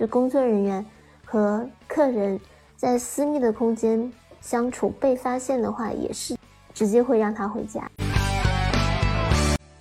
[0.00, 0.82] 就工作人员
[1.26, 2.40] 和客人
[2.74, 6.34] 在私密的空间相处被发现的话，也是
[6.72, 7.86] 直接会让他回家。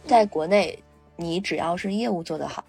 [0.05, 0.77] 在国内，
[1.15, 2.65] 你只要是业务做得好，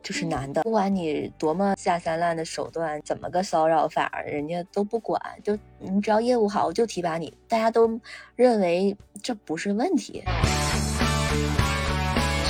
[0.00, 5.20] 就是男的，不管你多么下三滥的手段，怎么个骚扰法，人家都不管。
[5.42, 7.98] 就你只要业务好，我就提拔你，大家都
[8.36, 10.22] 认为这不是问题。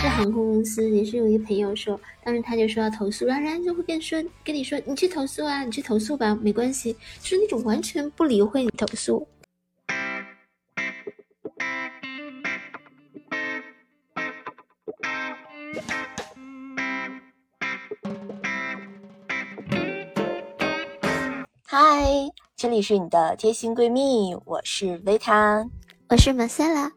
[0.02, 9.24] 是航空公司，也是有一个朋友说，当时他就说要投诉，然后人家就会跟说跟你说，你去投诉啊，你去投诉吧，没关系，就是那种完全不理会你投诉。
[21.64, 22.04] 嗨，
[22.56, 25.64] 这里是你的贴心闺蜜，我是维塔，
[26.08, 26.90] 我是马赛拉。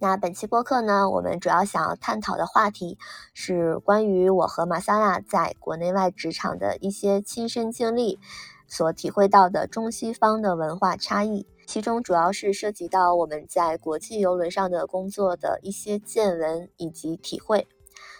[0.00, 2.96] 那本期播客呢，我们主要想要探讨的话题
[3.34, 8.20] 是关于我和马萨拉在国内外职场的一些亲身经历，
[8.68, 17.66] 所体会到的中西方的文化差异，其中主要是涉及到我们在国际游轮上的工作的一些见闻以及体会。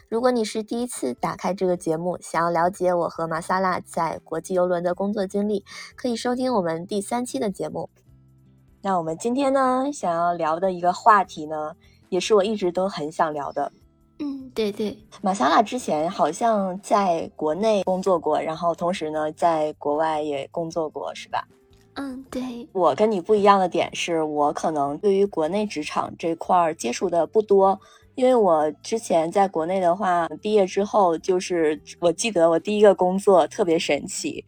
[0.09, 7.89] 如果你是第一次打开这个节目，想要了解我和马萨拉在国际游轮的工作经历，可以收听我们第三期的节目。
[8.81, 11.75] 那我们今天呢，想要聊的一个话题呢，
[12.09, 13.73] 也是我一直都很想聊的。
[14.21, 21.47] 嗯，对对，马萨拉之前好像在国内工作过，然后同时呢，在国外也工作过，是吧？
[21.95, 22.69] 嗯，对。
[22.73, 27.79] 我跟你不一样的点是，我可能对于国内职场这块儿接触的不多。
[28.15, 34.45] 因为我之前在国内的话，毕业之后就是我记得我第一个工作特别神奇，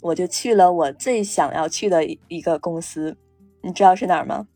[0.00, 3.16] 我就去了我最想要去的一个公司，
[3.62, 4.46] 你知道是哪儿吗？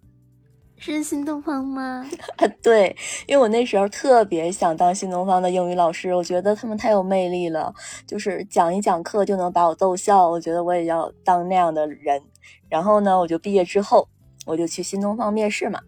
[0.77, 2.05] 是新东方吗？
[2.61, 2.95] 对，
[3.27, 7.73] 因为我那时候特别想当新东方的英语老师，我觉得他们太有魅力了，
[8.07, 12.21] 就是讲一讲课就能把我逗笑，我觉得我也要当那样的人。
[12.69, 14.07] 然后呢，我就毕业之后，
[14.45, 15.81] 我就去新东方面试嘛。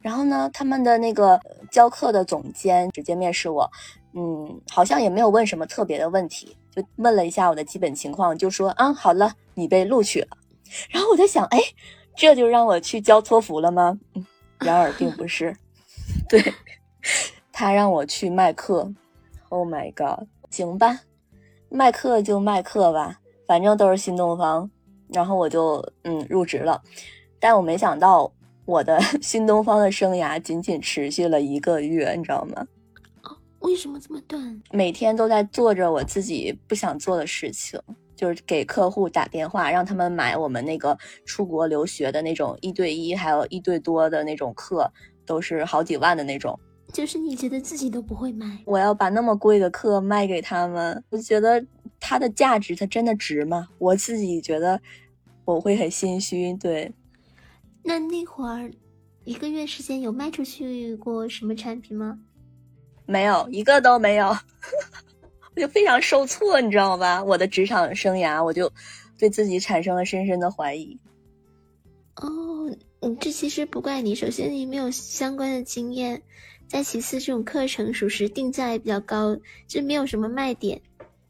[0.00, 3.68] 然后呢，他们的那个教课的总监直接面试我，
[4.14, 10.28] 嗯，好像也没有问什么特别的问题，就问了一下我的基本情况，就说啊，好了，你被录取了。
[10.88, 11.58] 然后我在想，哎，
[12.16, 13.98] 这就让我去教托福了吗？
[14.60, 15.56] 然而并不是，
[16.28, 16.42] 对
[17.52, 18.92] 他让我去卖课。
[19.48, 21.00] Oh my god，行吧，
[21.68, 24.70] 卖课就卖课吧，反正都是新东方。
[25.08, 26.82] 然后我就嗯入职了，
[27.38, 28.32] 但我没想到。
[28.66, 32.66] 我的 新东方的生涯仅仅持续了一个月，你知道吗？
[33.24, 34.62] 哦，为什么这么短？
[34.72, 37.78] 每天都在做着我自己不想做的事情，
[38.16, 44.90] 就是给客户打电话，让他们买我们那个出国留学的那种一对一，还有一对多的那种课，
[45.26, 46.58] 都是好几万的那种。
[46.92, 51.64] 就是你觉得自己都不会买，我要把那么贵的课卖给他们，我觉得
[51.98, 53.68] 它的价值，它真的值吗？
[53.78, 54.80] 我自己觉得
[55.44, 56.92] 我会很心虚，对。
[57.82, 58.70] 那那会儿，
[59.24, 62.18] 一个月时间有卖出去过什么产品吗？
[63.06, 64.34] 没有，一个都没有，
[65.56, 67.22] 我就非常受挫，你知道吧？
[67.22, 68.72] 我的职场生涯，我就
[69.18, 70.98] 对自己产生了深深的怀疑。
[72.16, 74.14] 哦，嗯，这其实不怪你。
[74.14, 76.18] 首先，你没有相关的经验；
[76.68, 79.36] 再其次，这种课程属实定价也比较高，
[79.68, 80.80] 就没有什么卖点，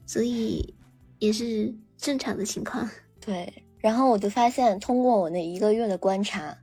[0.07, 0.75] 所以
[1.19, 2.89] 也是正常的情况。
[3.25, 3.53] 对。
[3.79, 6.57] 然后我就发现，通过我那一个月的观察，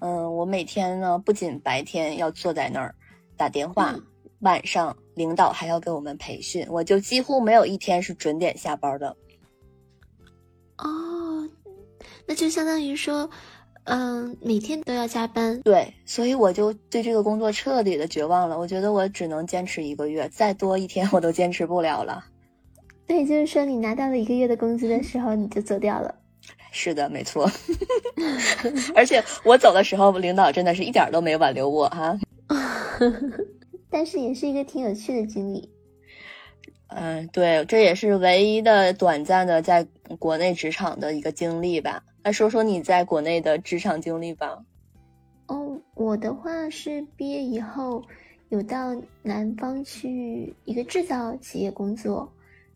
[0.00, 2.92] 嗯，我每天呢不仅白天要坐在那儿
[3.36, 3.96] 打电话，
[4.46, 9.16] 晚上领导还要给我们培训，我就几乎没有一天是准点下班的。
[10.78, 11.50] 哦，
[12.26, 13.28] 那就相当于说，
[13.86, 15.60] 嗯，每天都要加班。
[15.62, 18.56] 对，所以我就对这个工作彻底的绝望了。
[18.56, 22.24] 我觉得我只能坚持一个月，再多一天我都坚持不了了。
[23.04, 26.14] 对，就是说你拿到了一个月的工资的时候，你就走掉了。
[26.70, 27.50] 是的，没错。
[28.94, 32.16] 而且我走的时候，领导真的是一点都没挽留我哈。
[33.96, 35.70] 但是也是一个挺有趣的经历。
[36.88, 39.86] 嗯，对，这也是唯一的短暂的在
[40.18, 42.04] 国内职场的一个经历吧。
[42.22, 44.62] 那说说你在国内的职场经历吧。
[45.46, 48.04] 哦，我的话是毕业以后
[48.50, 52.30] 有到南方去一个制造企业工作。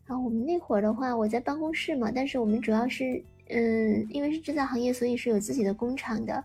[0.07, 3.23] 然后我们那会儿的话，我在办公室嘛，但是我们主要是。
[3.53, 6.41] 嗯，因为是制造行业，所以是有自己的工厂的。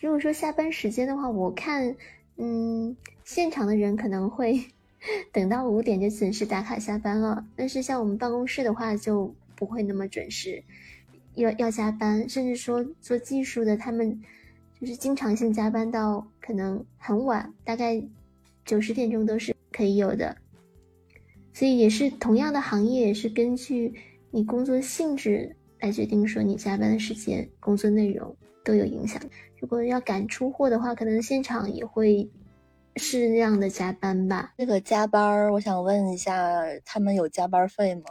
[0.00, 1.94] 如果说下班时间的话，我看，
[2.36, 4.60] 嗯，现场的人可能会
[5.32, 7.46] 等到五点就准时打卡下班了。
[7.56, 10.64] 但是像我们办公室的话，就不会那么准时，
[11.34, 14.20] 要要加班，甚至说做技术的，他们
[14.80, 18.02] 就是经常性加班到可能很晚，大概
[18.64, 20.36] 九十点钟都是可以有的。
[21.52, 23.94] 所以也是同样的行业，也是根据
[24.32, 29.22] 你工作性质来决定说你加班的时间、工作内容都有影响。
[29.64, 32.30] 如果要赶出货的话，可能现场也会
[32.96, 34.52] 适量的加班吧。
[34.58, 38.02] 这个加班，我想问一下，他们有加班费吗？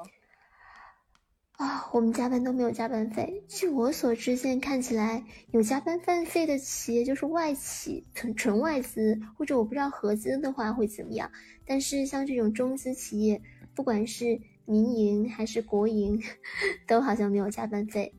[1.58, 3.44] 啊，我们加班都没有加班费。
[3.48, 11.30] 据我所知，现在看起来有加班饭费的企业就是外企，纯纯外资，或者我不知道合资的话会怎么样。
[11.68, 13.44] 但是像这种中资企业，
[13.76, 16.20] 不管是民营还是国营，
[16.88, 18.16] 都好像没有加班费。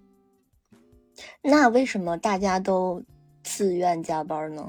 [1.43, 3.05] 那为什么大家都
[3.45, 4.67] 自愿加班呢？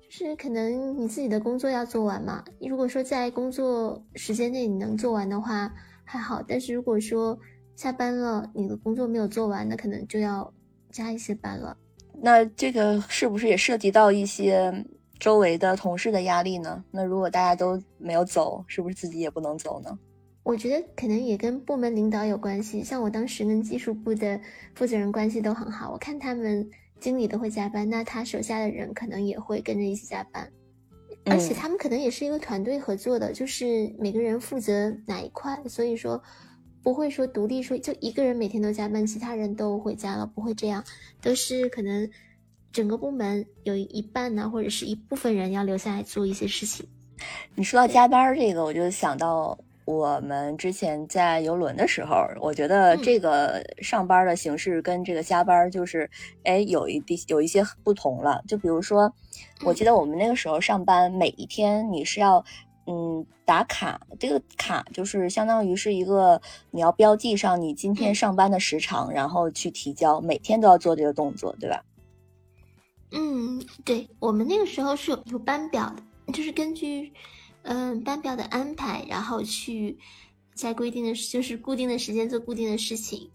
[0.00, 2.44] 就是可能你自己的工作要做完嘛。
[2.60, 5.72] 如果说在工作时间内你能做完的话
[6.04, 7.36] 还好，但是如果说
[7.74, 10.52] 下班了，你的工作没有做完，那可能就要
[10.90, 11.76] 加一些班了。
[12.14, 14.84] 那这个是不是也涉及到一些
[15.18, 16.84] 周围的同事的压力呢？
[16.90, 19.98] 那如果大家都没有走，是不是自己也不能走呢？
[20.42, 22.84] 我觉得可能也跟部门领导有关系。
[22.84, 24.38] 像我当时跟技术部的
[24.74, 26.68] 负责人关系都很好，我看他们
[27.02, 30.50] 经理都会加班，那他手下的人可能也会跟着一起加班。
[31.26, 36.22] 而且他们可能也是一个团队合作的，就是每个人负责哪一块，所以说。
[36.84, 40.82] 不会说独立说就一个人每天都加班，其他人都回家了，不会这样，
[41.20, 42.10] 都是可能
[42.72, 46.88] 整个部门有一半呢，或者是一部分人要留下来做一些事情。
[47.54, 56.08] 你说到加班这个，我就想到我们之前在游轮的时候，我觉得这个上班的形式跟这个加班就是，
[56.44, 58.42] 哎，有一地有一些不同了。
[58.46, 59.12] 就比如说，
[59.64, 62.44] 我记得我们那个时候上班，每一天你是要。
[62.84, 66.42] 嗯，打卡这个卡就是相当于是一个
[66.72, 71.84] 你要标记上你今天上班的时长，然后去提交，每天都要做这个动作，对吧？
[73.12, 75.94] 嗯，对，我们那个时候是有有班表
[76.26, 77.12] 的，就是根据
[77.62, 79.98] 嗯班表的安排，然后去
[80.54, 83.30] 在规定的就是固定的时间做固定的事情。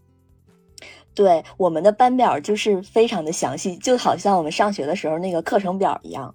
[1.14, 6.32] 对，我们的班表就是非常的详细，就好像我们上学的时候那个课程表一样。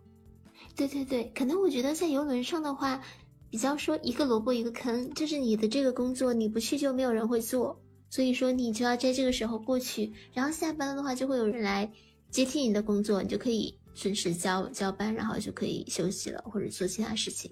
[0.76, 3.02] 对对对，可能我觉得在游轮上的话，
[3.50, 7.80] 比较说一个萝卜一个坑，就是你的这个工作你不去就没有人会做，
[8.10, 11.90] 所以说你就要在这个时候过去，然后下班了的话就会有人来
[12.30, 17.50] 接替你的工作，你就可以准时交交班，然后就可以休息了或者做其他事情。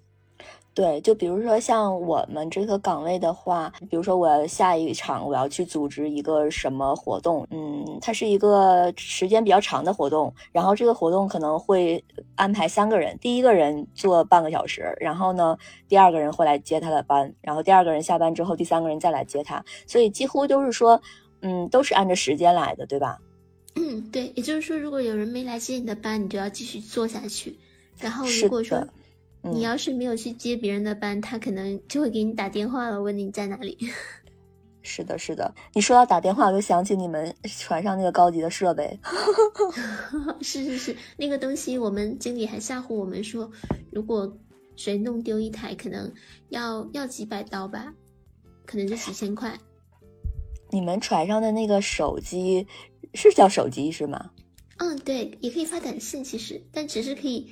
[0.73, 12.01] 对，就比如说像我们这个岗位的话，比如说我下一场我要去组织一个什么活动，嗯，它是一个时间比较长的活动，然后这个活动可能会
[12.35, 15.57] 安排三个人，第一个人做半个小时，然后呢，
[15.89, 21.01] 第二个人会来接他的班，然后第二个人下班之后，第三个人再来接他，所以几乎都是说，
[21.41, 23.19] 嗯，都是按照时间来的，对吧？
[23.75, 27.59] 嗯，对，也就是说，如果有人没来接你的班，你就要继续做下去，
[27.99, 28.87] 然后如果说。
[29.43, 33.77] 你要是没有去接别人的班，他可能就会给你打电话了，问你在哪里。
[34.83, 35.53] 是的，是的。
[35.73, 38.99] 你说到打电话，我就想起你们船上那个高级的设备。
[40.41, 43.51] 是是是，那个东西我们经理还吓唬我们说，
[43.91, 44.35] 如果
[44.75, 46.11] 谁弄丢一台，可能
[46.49, 47.93] 要要几百刀吧，
[48.65, 49.55] 可能就几千块。
[50.71, 52.65] 你们船上的那个手机
[53.13, 54.31] 是叫手机是吗？
[54.77, 57.51] 嗯，对，也可以发短信，其实，但只是可以。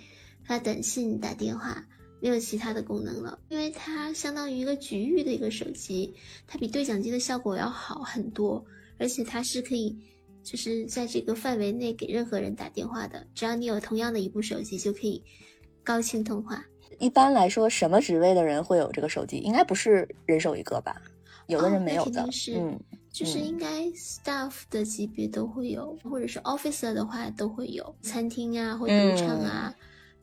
[0.50, 1.86] 发短信、打电话，
[2.20, 6.12] 没有其他的功能了，因为它相当于一个局域的一个手机，
[6.48, 8.66] 它比对讲机的效果要好很多，
[8.98, 9.96] 而且它是可以，
[10.42, 15.24] 就是在这个范围内给任何人打电话的，只要你有同样的一部手机就可以
[15.84, 16.66] 高清通话。
[16.98, 19.38] 一般来说，什么职位的人会有这个手机？
[19.38, 21.00] 应该不是人手一个吧？
[21.46, 22.28] 有的人没有的，
[22.58, 22.80] 嗯，
[23.12, 29.72] 就是应该 staff 的级别都会有，或者是 officer 的话都会有，餐厅啊或者赌场啊。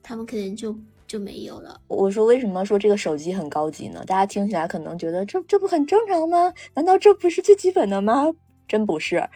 [0.07, 0.73] 他们可能就
[1.09, 1.81] 就没有了。
[1.89, 4.05] 我说为什么说这个手机很高级呢？
[4.07, 6.53] 大家听起来可能觉得这这不很正常吗？
[6.75, 8.33] 难道这不是最基本的吗？
[8.69, 9.29] 真不是。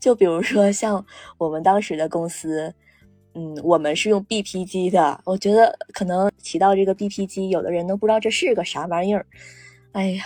[0.00, 1.04] 就比如说像
[1.38, 2.74] 我们当时的公司，
[3.34, 5.20] 嗯，我们是用 BP 机的。
[5.24, 9.24] 我觉得可能提到这个 BP 机，有的人都不知道这是个啥玩意儿。
[9.92, 10.24] 哎呀，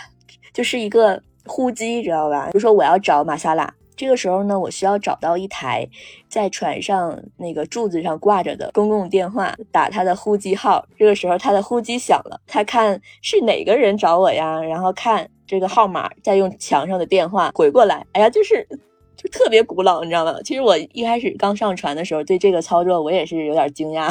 [0.55, 2.47] 就是一个呼机，知道吧？
[2.47, 3.75] 比如说我要找玛莎拉。
[4.01, 5.87] 这个时候呢，我需要找到一台
[6.27, 10.89] 在船上那个柱子上挂着的公共电话，打他的呼机号。
[10.97, 14.59] 这个时候他的呼机响了，他看是哪个人找我呀？
[14.63, 18.07] 然后看这个号码，再用墙上的电话回过来。
[18.13, 18.67] 哎呀，就是
[19.15, 20.41] 就特别古老，你知道吗？
[20.43, 24.11] 其实我一开始刚上船的时候，对这个操作我也是有点惊讶。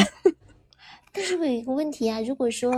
[1.12, 2.72] 但是我有一个问题啊，如果说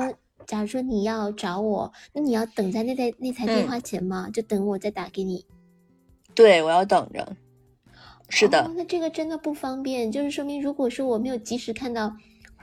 [0.47, 4.29] 假如说你要找我，那你要等在那台那台电话前吗？
[4.31, 5.45] 就等我再打给你。
[6.41, 7.27] 对，我要等着。
[8.29, 12.12] 是的，那这个真的不方便，就是说明如果说我没有及时看到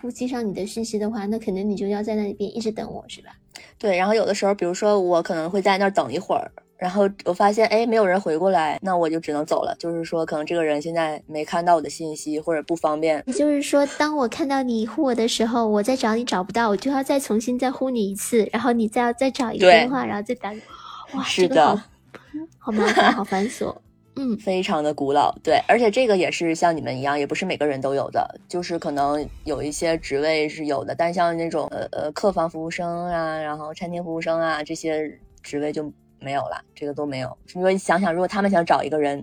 [0.01, 3.31] 呼吸上你的信息的话，那可能你就要在那里边一直等我，是吧？
[3.79, 6.51] 对，然后有的时候，比如说我可能会在那儿等一会儿。
[6.79, 9.75] 然后我发现，哎，没有人回过来，那我就只能走了。
[9.81, 13.21] 就是说，可能这个人现在没看到我的信息，或者不方便。
[13.27, 20.53] 也就是说，当我看到你呼我的时候，我再找你找不到，我就要再重新再呼你一次，然后你再要再找一个电话，然后再打。
[21.15, 21.83] 哇，是的，
[22.59, 23.75] 好麻烦，好繁琐。
[24.17, 25.33] 嗯，非常的古老。
[25.43, 35.93] 对，而且这个也是像你们一样，也不是每个人都有的，就是可能有一些职位是有的，但像那种呃呃客房服务生啊，然后餐厅服务生啊这些职位就。
[36.21, 37.39] 没有了，这个都没有。
[37.55, 39.23] 你说想想，如果他们想找一个人，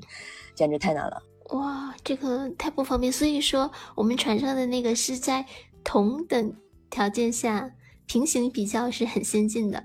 [0.53, 1.21] 简直太难了。
[1.49, 3.11] 哇，这个太不方便。
[3.11, 5.45] 所以说，我们船上的那个是在
[5.83, 6.55] 同等
[6.89, 7.69] 条件下
[8.05, 9.83] 平行比较是很先进的。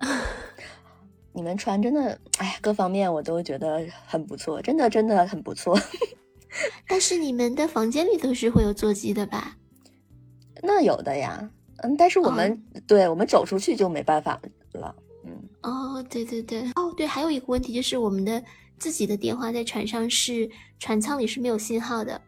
[1.33, 5.79] 你们船真的，哎，各方面我都觉得很不错，真的真的很不错。
[6.89, 9.57] 但是你们的房间里都是会有座机的吧？
[10.63, 14.41] 那有的呀，嗯，但是我们对我们走出去就没办法
[14.73, 14.95] 了。
[15.25, 18.43] 嗯哦，对对对，哦对，还有一个问题就是我们的
[18.79, 22.21] 自己的电话在船上是船舱里是没有信号的。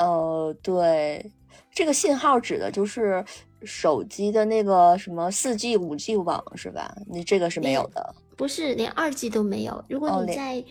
[0.00, 1.32] 呃，对，
[1.70, 3.24] 这个信号指的就是
[3.64, 6.96] 手机的那个什么四 G、五 G 网是吧？
[7.06, 9.84] 你这个是没有的，不是连二 G 都没有。
[9.88, 10.64] 如果你在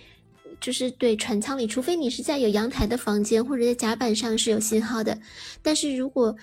[0.59, 5.17] 就是对船舱里，除非你是在有阳台的房间或者在甲板上是有信号的，
[5.61, 6.35] 但是如果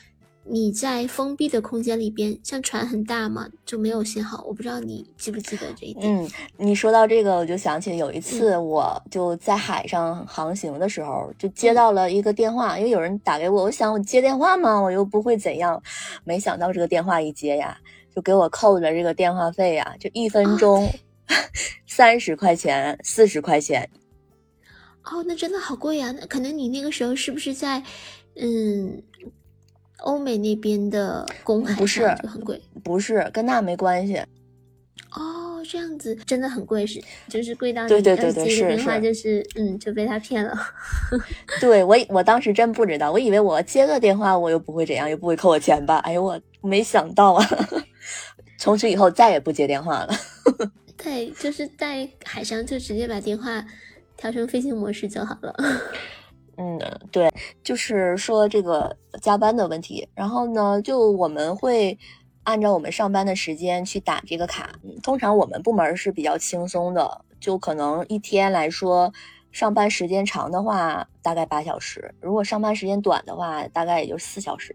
[0.47, 4.45] 你在封闭的空间里边，像船很大嘛，就没有信号。
[4.47, 6.07] 我不知道你记不记得这一点。
[6.07, 15.83] 嗯，你说到这个，我就想起有一次，我就在海上航行的时候，就接到了一个电话，因为有人打给我，我想我接电话嘛，我又不会怎样，
[16.25, 17.79] 没想到这个电话一接呀，
[18.15, 20.87] 就给我扣了这个电话费呀，就一分钟
[21.87, 23.89] 三十块钱，四十块钱。
[25.05, 26.15] 哦，那真的好贵呀！
[26.19, 27.83] 那可能你那个时候是不是在，
[28.37, 29.03] 嗯？
[30.05, 34.17] 欧美那边的公海不是就很贵，不是跟那没关系。
[35.17, 40.57] 哦，这样子真的很贵，是就是贵到对对对对是是，就是嗯就被他骗了。
[41.61, 45.99] 对我我当时真不知道，我以为我接个电话我又不会怎样，又不会扣我钱吧？
[46.05, 47.47] 哎呦我没想到啊！
[48.59, 50.15] 从此以后再也不接电话了。
[50.97, 53.65] 对，就是在海上就直接把电话
[54.17, 55.55] 调成飞行模式就好了。
[56.57, 56.79] 嗯，
[57.11, 57.33] 对，
[57.63, 60.09] 就是说这个加班的问题。
[60.15, 61.99] 然后呢，就我们会
[62.45, 64.71] 按照我们上班的时间去打这个卡。
[65.03, 69.13] 通常我们部门是比较轻松的，就可能一天来说，
[69.53, 74.75] 上班时间长的话大概八小时，如果上班时间短的话，大概也就四小时。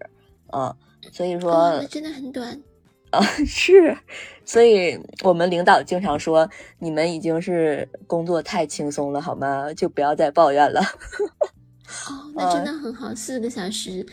[0.52, 0.76] 嗯，
[1.12, 2.60] 所以说真的很短
[3.12, 3.98] 啊，是。
[4.46, 9.72] 所以我们领导经常说，你们已经是工作太轻松了，好吗？
[9.76, 10.82] 就不要再抱怨了。
[12.08, 14.06] 哦，那真的很好，四个小时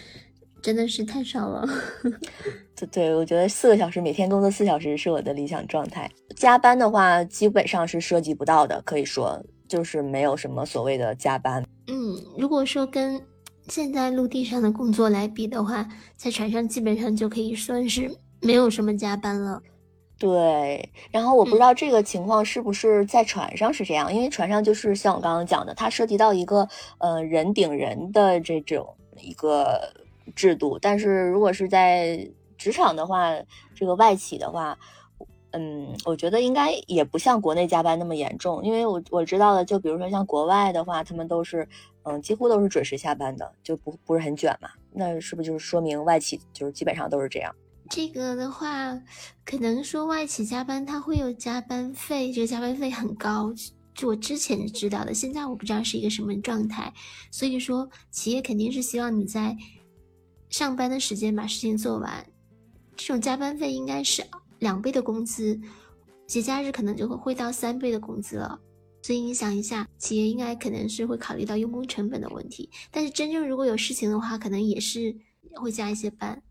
[0.62, 1.68] 真的是太少了。
[2.74, 6.10] 对对，我觉得四个小时，每天工作四小时是我的理想状态。
[6.34, 11.64] 加班的话，基本上是涉及不到的，可以说就是没有什么所谓的加班。
[11.86, 13.20] 嗯，如果说跟
[13.68, 18.10] 现在陆地上的工作来比的话，在船上基本上就可以算是
[18.42, 19.62] 没有什么加班了。
[20.18, 29.92] 对，然后我不知道这个情况是不是在船上是这样，因为船上就是像我刚刚讲的，它涉及到一个呃人顶人的这种一个
[30.34, 33.30] 制度，但是如果是在职场的话，
[33.74, 34.78] 这个外企的话，
[35.50, 41.68] 嗯，我觉得应该也不像国内加班那么严重，因为我我知道的，就比如说像国外的话，他们都是
[42.04, 47.54] 嗯几乎都是准时下班的，就不不是很卷嘛，那是不是就是说明外企就是基本上都是这样？
[47.88, 49.00] 这个的话，
[49.44, 53.52] 可能说外企加班，他会有加班费，这个加班费很高。
[53.94, 56.92] 就我之前知道的，现在我不知道是一个什么状态。
[57.30, 59.56] 所以说，企业肯定是希望你在
[60.50, 62.26] 上班的时间把事情做完。
[62.96, 64.22] 这种加班费应该是
[64.58, 65.58] 两倍的工资，
[66.26, 68.58] 节假日可能就会会到三倍的工资了。
[69.02, 72.68] 所以你想一下，企业应该可能是会考虑到用工成本的问题。
[72.90, 75.16] 但是真正如果有事情的话，可能也是
[75.54, 76.42] 会加一些班。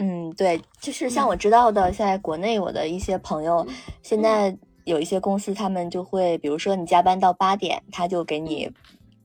[0.00, 3.66] 嗯，对，就是像我知道的，在国内我的一些朋友，
[4.00, 8.70] 现在有一些公司，他们就会，比如说你加班到八点，他就给你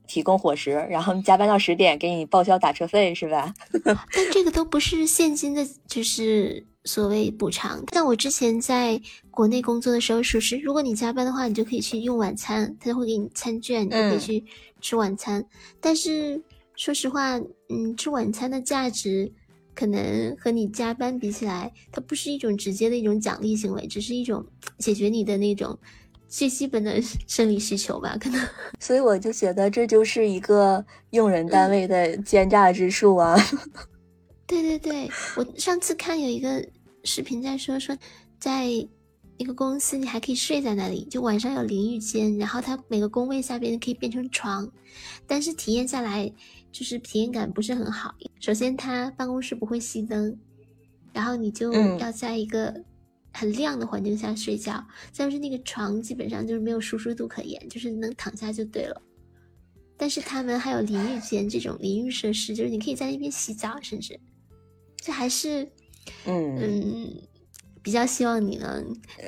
[0.08, 3.54] 提供伙食，然后你加班到十点，给你报销打车费，是吧？
[4.12, 7.80] 但这个都不是现金的，就是所谓补偿。
[7.86, 9.00] 但我之前在
[9.30, 14.44] 国内工作的时候，属实，如果你加班的话，你就可以去用晚餐，他就会给你餐券，你就可以去
[14.80, 15.44] 吃晚餐。
[15.80, 16.42] 但是
[16.74, 17.38] 说实话，
[17.68, 19.32] 嗯，吃晚餐的价值。
[19.74, 24.44] 可能和你加班比起来，它不是一种直接的一种奖励行为，只是一种
[24.78, 25.78] 解决你的那种
[26.28, 28.16] 最基本的生理需求吧。
[28.18, 28.48] 可能，
[28.80, 33.36] 所以我就觉得这就是一个用人单位的奸诈之术啊。
[34.46, 36.66] 对对对，我上次看有一个
[37.02, 37.96] 视频在说说，
[38.38, 38.66] 在
[39.36, 44.70] 一个公司你还可以睡在那里，就晚上有淋浴间，然后它每个工位下边可以变成床，
[45.26, 46.30] 但是体验下来
[46.74, 48.12] 就是体验感不是很好。
[48.40, 50.36] 首先，它办公室不会熄灯，
[51.12, 52.82] 然后你就要在一个
[53.32, 59.00] 很亮的环境下睡觉，再就是那个床基本上就是没有舒适度可言，就是能躺下就对了。
[59.96, 64.18] 但是他们还有淋浴间这种淋浴设施，就是你可以在那边洗澡，甚至。
[64.96, 65.62] 这还是，
[66.26, 67.14] 嗯嗯，
[67.82, 68.84] 比较希望你能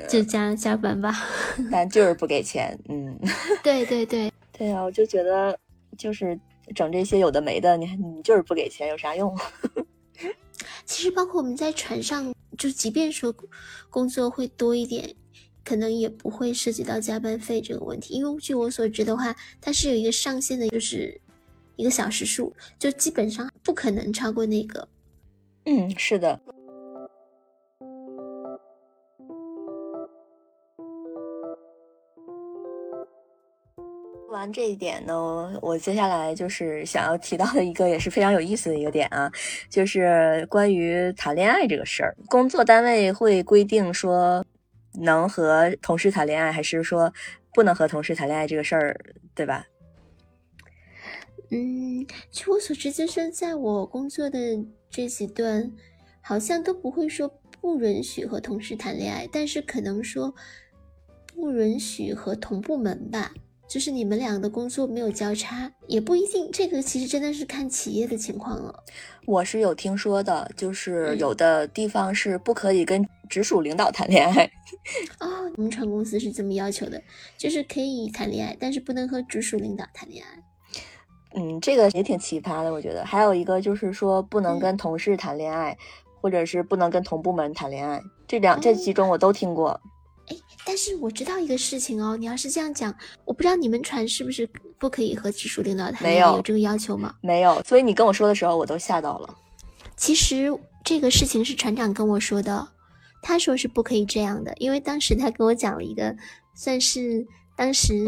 [0.09, 1.15] 就加加班吧，
[1.71, 3.17] 但就是不给钱，嗯，
[3.63, 5.57] 对对对对啊，我就觉得
[5.97, 6.37] 就是
[6.75, 9.35] 整这些有的没的，你你就是不给钱有啥用？
[10.85, 13.33] 其实包括我们在船上，就即便说
[13.89, 15.13] 工作会多一点，
[15.63, 21.19] 可能也不会涉及到加班费这个问题，因为据我所知的话，它是有一个上限的，就是
[21.75, 24.87] 一个小时数，就基本上不可能超过那个。
[25.65, 26.39] 嗯，是的。
[34.37, 39.31] 完这一点呢，我接下来就是想要提到的一个也是非常有意思的一个点啊，
[39.67, 42.15] 就是关于谈恋爱这个事儿。
[42.27, 44.45] 工作单位会规定说
[44.93, 47.11] 能和同事谈恋爱，还是说
[47.53, 48.95] 不能和同事谈恋爱这个事儿，
[49.33, 49.65] 对吧？
[51.49, 54.37] 嗯，据我所知，就是在我工作的
[54.91, 55.71] 这几段，
[56.21, 57.27] 好像都不会说
[57.59, 60.35] 不允许和同事谈恋爱，但是可能说
[61.33, 63.31] 不允许和同部门吧，
[63.67, 66.49] 就是你们俩的工作没有交叉，也不一定。
[66.51, 68.83] 这个其实真的是看企业的情况了。
[69.25, 74.49] 我是有听说的，就是有的地方是不可以跟直属领导谈恋爱。
[75.19, 77.01] 哦，我们船公司是这么要求的，
[77.37, 80.43] 就是可以谈恋爱，但是不能和直属领导谈恋爱。
[81.35, 83.05] 嗯，这个也挺奇葩的，我觉得。
[83.05, 85.77] 还有一个就是说，不能跟同事谈恋爱，
[86.21, 88.01] 或者是不能跟同部门谈恋爱。
[88.25, 89.71] 这两这几种我都听过。
[89.71, 89.79] 哎，
[90.67, 94.45] 但是我知道一个事情哦，你要是这样讲，我不知道你们船是不是
[94.77, 97.15] 不可以和直属领导谈恋爱，有这个要求吗？
[97.21, 97.63] 没有。
[97.63, 99.33] 所以你跟我说的时候，我都吓到了。
[99.95, 100.53] 其实
[100.83, 102.67] 这个事情是船长跟我说的，
[103.21, 106.13] 他说是不可以这样的，因为当时他跟我讲了一个，
[106.53, 107.25] 算是。
[107.57, 108.05] 当时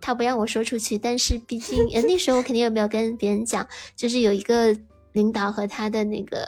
[0.00, 4.72] 他不让我说出去，但是毕竟呃那时候我肯定也没有跟别人讲，就是有一个
[5.10, 6.46] 领导和他的那个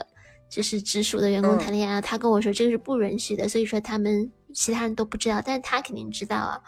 [0.49, 6.59] 就是直属的员工谈恋爱，他跟我说这个是不允许的，所以说他们其他人都不知道，但是他肯定知道啊。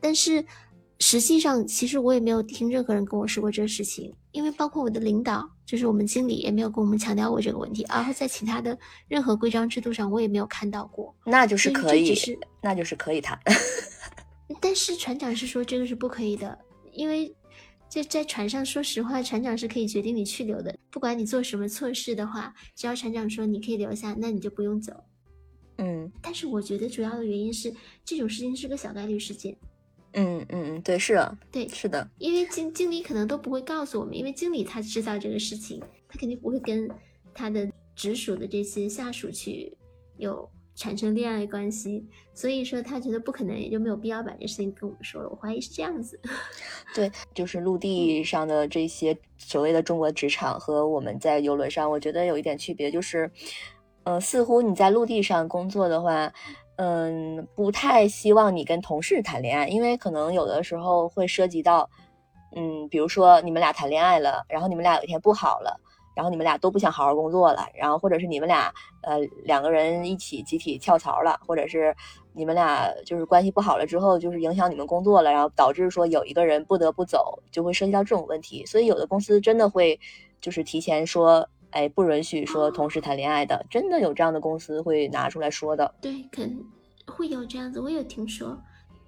[0.00, 0.44] 但是
[0.98, 11.14] 实际上其实我也没有听任何人跟我说过这个事情，因为包括我的领导，就是我们经理也没有跟我们强调过这个问题，然后在其他的任何规章制度上我也没有看到过。
[11.24, 12.14] 那就是可以，
[12.60, 13.38] 那就是可以谈。
[14.60, 16.58] 但是船长是说这个是不可以的，
[16.92, 17.32] 因为
[17.88, 20.76] 在在船上，说实话，船长是可以决定你去留的。
[20.90, 24.92] 不管你做什么错事的话，只要船长说你可以留下，那你就不用走。
[25.78, 29.56] 嗯，但是我觉得主要的原因是这种事情是个小概率事件。
[30.12, 36.88] 嗯嗯嗯，对，是啊，对，是的，因为经经理可能都不会告诉我们，因为经理他知道这个事情，他肯定不会跟
[37.34, 39.76] 他的直属的这些下属去
[40.18, 40.48] 有。
[40.80, 45.28] 产生恋爱关系，所以说他觉得不可能，也就没有必要把这事情跟我们说了。
[45.28, 46.20] 我怀疑是这样子。
[46.94, 53.28] 对，就是陆地上的这些所谓的中国职场和我们在游轮上，我觉得有一点区别，就是，
[54.08, 56.32] 呃，似乎你在陆地上工作的话，
[56.76, 61.90] 嗯，不太希望你跟同事谈恋爱，因为可能有的时候会涉及到，
[62.56, 65.78] 嗯，比如说你们俩谈恋爱了，然后你们俩有一天不好了。
[66.14, 71.94] 然后你们俩都不想好好工作了，然后或者是你们俩呃两个人一起集体跳槽了，或者是
[72.32, 78.64] 你们俩就是关系不好了之后，就是影响你们工作了，然后导致说有一个人不得不走，就会涉及到这种问题。
[78.64, 80.00] 所以有的公司真的会
[80.40, 85.94] 就是提前说，哎，不允许说同时谈恋爱的，真的有这样的公司会拿出来说的。
[86.00, 86.64] 对，可能
[87.06, 88.58] 会有这样子，我有听说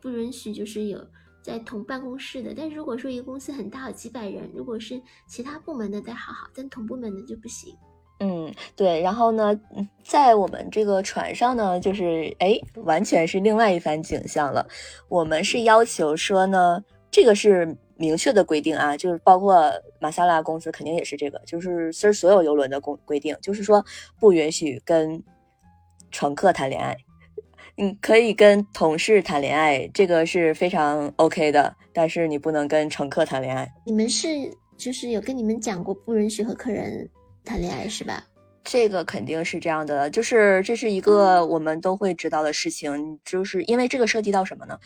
[0.01, 1.05] 不允许就是有。
[1.43, 7.75] 在同办公室的，但如果说一个公司很大，有几百人，如果是其他部门的再好好，但同部门的就不行。
[8.19, 9.01] 嗯，对。
[9.01, 9.59] 然后呢，
[10.05, 14.69] 在我们这个船上呢，就是哎，完全是另外一番景象了。
[15.09, 23.85] 我们是要求说呢，这个是明确的规定啊，就是包括马萨拉公司肯定也是这个，就是是所有游轮的公规定，就是说
[24.19, 25.23] 不允许跟
[26.11, 26.97] 乘客谈恋爱。
[27.77, 33.71] 你可以跟同事谈恋爱，这个是非常 OK 的，但是你不能跟乘客谈恋爱。
[33.85, 34.29] 你们是
[34.79, 37.09] 就是有跟你们讲过不允许和客人
[37.45, 38.25] 谈恋爱是吧？
[38.65, 44.79] 这个肯定是这样的，就是这是一个我们都会知道的事情，就是因为这个涉及到什么呢？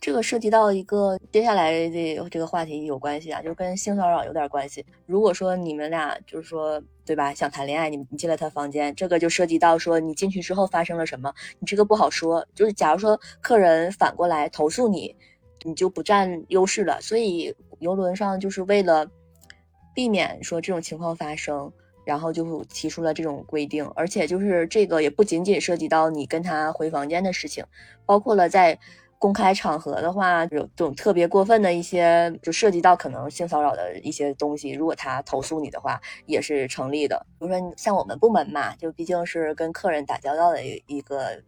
[0.00, 4.84] 这个涉及到一个接下来的这个话题有关系啊，就是跟性骚扰有点关系。
[5.04, 12.46] 如果说你们俩就是说对吧，想谈恋爱，你你进了他房间，这个就涉及到说你进去之后发生了什么，你这个不好说。
[12.54, 15.14] 就是假如说客人反过来投诉你，
[15.64, 16.98] 你就不占优势了。
[17.02, 19.06] 所以游轮上就是为了
[19.94, 21.70] 避免说这种情况发生，
[22.06, 23.84] 然后就提出了这种规定。
[23.94, 27.62] 而且就是这个也不仅仅涉及到你跟他回房间的事情，
[28.06, 28.78] 包括了在。
[29.20, 34.70] 公开场合的话，有这种特别过分的一些，就涉及到可能性骚扰的一些东西。
[34.70, 37.26] 如果他投诉你的话，也是成立的。
[37.38, 41.42] 比如说，像我们部门嘛，就毕竟是跟客人打交道的一一个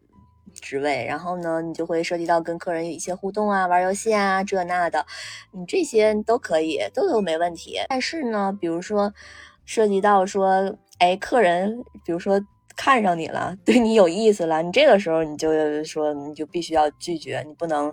[0.52, 5.06] 职位，然后呢，你就会涉及到跟客人有一些互动啊，玩游戏啊，这那的，
[5.52, 7.78] 你这些都可以，都都没问题。
[7.88, 9.14] 但是呢，比如说
[9.64, 12.38] 涉及到说，哎，客人，比如说。
[12.76, 15.50] 看上你了，对你有意思了，你这个时候你就
[15.84, 17.92] 说，你就必须要拒绝，你不能，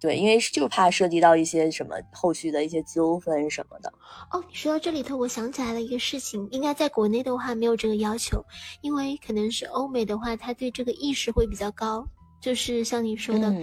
[0.00, 3.92] 对，因为就怕涉及到一些什么后续的一些纠纷什么的。
[4.30, 8.44] 哦，你说到这里头，我想起来了一个事情，应该在国内的话没有这个要求，
[8.80, 12.06] 因为可能是欧美的话，他对这个意识会比较高，
[12.40, 13.54] 就是像你说的，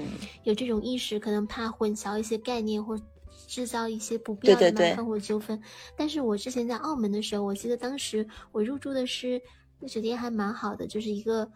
[0.44, 2.98] 有这种意识，可能怕混淆一些概念或
[3.48, 5.62] 制造一些不必要的麻烦或纠纷。
[5.98, 9.42] 但是我之前在澳门的时候，我记得当时我入住的是。
[9.80, 11.50] 那酒店还蛮好的，就是一个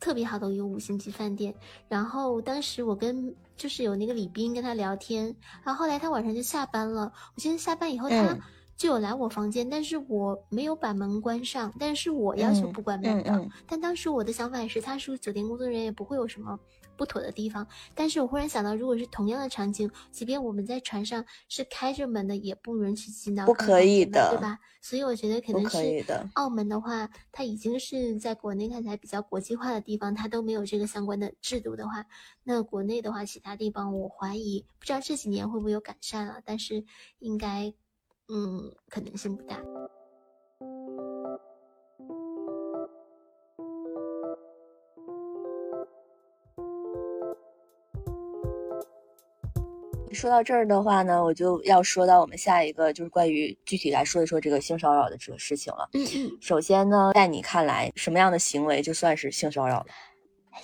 [0.00, 1.54] 特别好的一个五星级饭店。
[1.88, 7.12] 然后当时我跟就是有那个李斌跟他聊天，然后后来他晚上就下班了。
[7.34, 8.36] 我记得下班以后他
[8.76, 13.48] 就有来我房间，但是我没有把门关上，但是我要求不关门的。
[13.66, 16.58] 但当时我的想法也是，他是酒店工作人员，也不会有什么。
[17.02, 24.56] 不妥的地方，但是我忽然想到，如果是同样的场景，即便我们在船上是开着门的，也不允许洗脑，不可以的，对吧？
[24.80, 26.04] 所以我觉得可能是。
[26.34, 32.06] 澳门的话，它已经是在国内看起来比较国际化的地方，它都没有这个相关的制度的话，
[32.44, 36.84] 那国内的话，其他地方我怀疑，不知道这几年会不会有改善了，但是
[37.18, 37.74] 应该，
[38.28, 39.60] 嗯，可能性不大。
[50.12, 55.88] 说到这儿的话呢，我就要说到我们下一个，就是关于具体来说一说这个性骚扰的这个事情了。
[55.94, 56.30] 嗯嗯。
[56.40, 59.86] 首先呢，在你看来，什么样的行为就算是性骚扰了？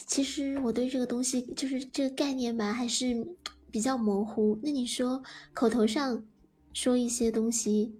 [0.06, 3.26] 其实我对这个东西，就是这个概念吧，还是
[3.70, 4.58] 比较模糊。
[4.62, 5.22] 那你说
[5.54, 6.22] 口头上
[6.72, 7.94] 说一些东西，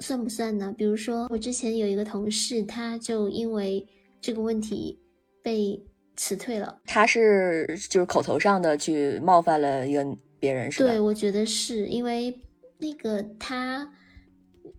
[0.00, 0.74] 算不算呢？
[0.76, 3.86] 比如说，我之前有一个同事，他就因为
[4.20, 5.00] 这个问题
[5.42, 5.82] 被
[6.14, 6.78] 辞退了。
[6.84, 10.04] 他是就是口头上的去冒犯了一个。
[10.44, 12.38] 别人是对，我觉得是因为
[12.76, 13.90] 那个他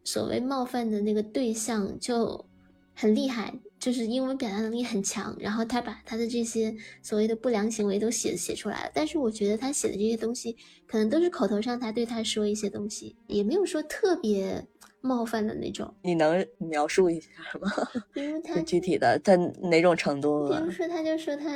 [0.04, 2.46] 所谓冒犯的那个对象就
[2.94, 8.92] 很厉害，就是英文表达能力很强，然后他把他的这些所谓的不良行为都写写出来了。
[8.94, 14.64] 但是我觉得他写的这些东西可能都是口头上他对他说一些东西，也没有说特别
[15.02, 15.92] 冒犯的那种。
[16.04, 17.72] 你能描述一下吗？
[18.14, 20.48] 比如 他具体的在哪种程度？
[20.48, 21.50] 比如说他就说他。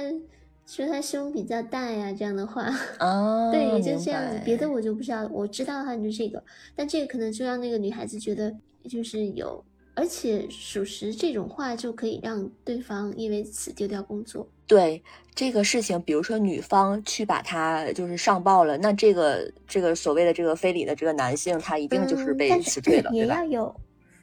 [0.69, 5.27] 说他胸比较大呀，这样的话，哦，对，就这样子，别的我就不知道。
[5.32, 6.43] 我知道的话就这个，
[6.75, 8.55] 但这个可能就让那个女孩子觉得
[8.88, 14.47] 就是有，而且属实这种话就可以让对方因为此丢掉工作。
[14.67, 15.01] 对
[15.34, 23.75] 这个事情，比如说女方去把他就是上报了，那这个这个所谓的这个非礼的这个男性，他一定就是被辞退了， 也要有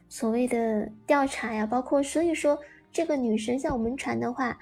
[0.09, 2.57] 所谓的调查呀，包括所以说
[2.93, 4.57] 这个女生向我们传的话，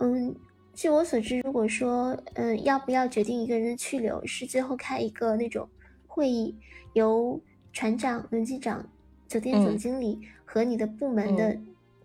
[0.00, 0.34] 嗯。
[0.76, 5.66] 据我所知，如果说，嗯，要不要决定一个人的去留，是最后开一个那种
[6.06, 6.54] 会议，
[6.92, 7.40] 由
[7.72, 8.86] 船长、轮机长、
[9.26, 11.58] 酒店总经理和你的部门的，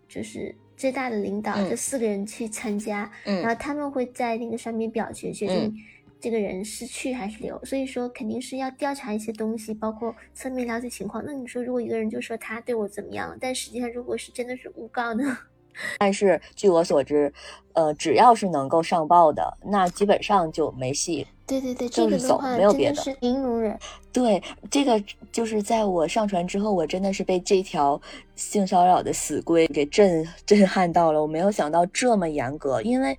[0.08, 5.76] 就是最大的领导这四个人去参加，然后他们会在那个上面表决，决定
[6.18, 7.62] 这个人是去还是留。
[7.66, 11.22] 所以说，肯定是要调查一些东西，包括侧面了解情况。
[11.26, 15.36] 那你说，如果一个人就说他对我怎么样，但实际上如果是真的是诬告呢？
[15.98, 17.32] 但是据我所知，
[17.72, 21.26] 呃，只要是能够上报的，那基本上就没戏。
[21.46, 23.02] 对对对，就是走，没有别的。
[23.02, 23.78] 是零容忍。
[24.12, 28.00] 对，这个就是在我上传之后，我真的是被这条
[28.36, 31.20] 性骚扰的死规给震震撼到了。
[31.20, 33.18] 我没有想到这么严格，因为，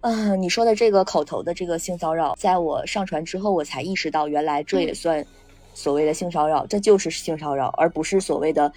[0.00, 5.24] 呃，你说的这个口头的这个性骚扰，在我上传之后，我才意识到，原来这也算
[5.72, 8.70] 所谓的性骚扰，这就是性骚扰，而不是所谓的。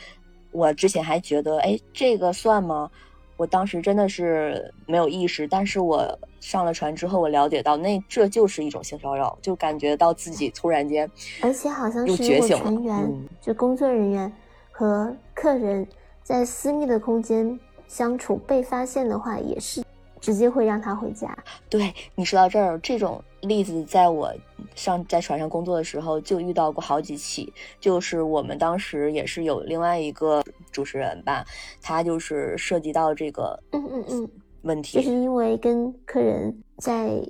[0.51, 2.89] 我之前还觉得，哎，这个算吗？
[3.35, 11.07] 我当时真的是没有意识，但是我上了船之后，我了解到那这就是一种性骚扰，就感觉到自己突然间，
[11.41, 14.33] 而且好像是有船员，就工作人员
[14.71, 15.87] 和客人
[16.23, 19.83] 在私密的空间相处被发现的话，也是
[20.27, 21.33] 直接会让他回家。
[21.69, 24.29] 对你说到这儿，这种例子在我
[24.75, 27.53] 上在船上工作的时候就遇到过好几起。
[27.79, 31.45] 就是我们当时也是有另外一个主持人吧，
[31.81, 34.29] 他就是涉及到这个嗯嗯嗯
[34.63, 37.23] 问题，就是因为跟客人在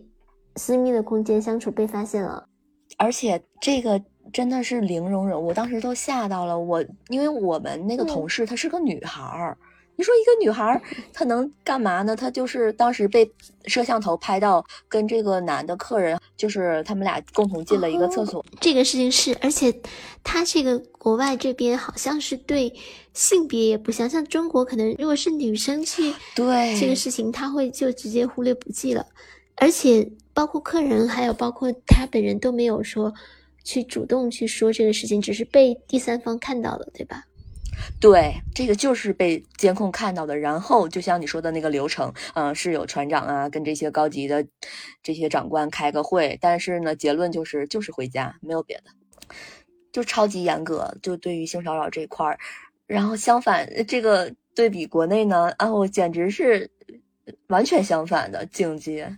[0.56, 2.44] 私密的空间相处被发现了，
[2.98, 4.02] 而且这个
[4.34, 9.56] 真的是零容忍，我当时都吓到了我，因为我们那个同事她是个女孩儿。
[9.98, 10.82] 你说一个女孩
[11.12, 12.16] 她能干嘛呢？
[12.16, 13.30] 她就是当时被
[13.66, 18.46] 摄像头拍到跟这个男的客人，就是他们俩共同进了一个厕所。
[18.62, 19.74] 这个事情是，而且
[20.24, 22.72] 他这个国外这边好像是对
[23.14, 29.06] 性别也不像，像中国可能如果是女生去对这个事情，他会就直接忽略不计了。
[29.56, 33.12] 而且包括客人，还有包括他本人都没有说
[33.64, 37.24] 去主动去说这个事情，只是被第三方看到了，对吧？
[38.00, 40.38] 对，这个就是被监控看到的。
[40.38, 44.46] 然后就像你说的那个流程，嗯，是有船长啊，跟这些高级的
[45.04, 46.38] 这些长官开个会。
[46.42, 48.84] 但是呢，结论就是就是回家，没有别的，
[49.92, 52.38] 就超级严格，就对于性骚扰这一块儿。
[52.86, 56.70] 然后相反，这个对比国内呢，啊，我简直是
[57.48, 59.18] 完全相反的境界。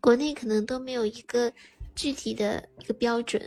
[0.00, 1.52] 国内可能都没有一个
[1.94, 3.40] 具体的一个标准，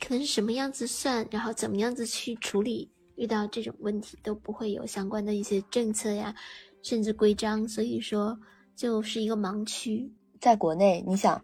[0.00, 2.90] 可能是什么样子算，然后怎么样子去处理。
[3.18, 6.34] 遇到这种问题都不会有相关的一些政策呀，
[6.82, 8.38] 甚至规章，所以说
[8.76, 10.10] 就是一个盲区。
[10.40, 11.42] 在国内，你想，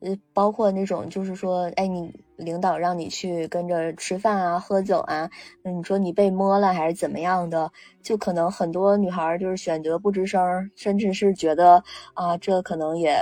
[0.00, 5.30] 呃，包括那种就是说，哎，你领导让你去跟着吃饭啊、喝酒啊，
[5.62, 7.70] 你说你被摸了还是怎么样的，
[8.02, 13.14] 就可能很多女孩就是选择不吱声，甚至是觉得啊，这可能也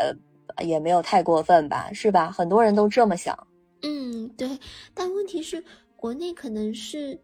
[0.64, 2.30] 也没有太过分吧，是吧？
[2.30, 3.36] 很多人都这么想。
[3.82, 4.48] 嗯，对。
[4.94, 5.64] 但问题是，
[5.96, 7.20] 国内可能是。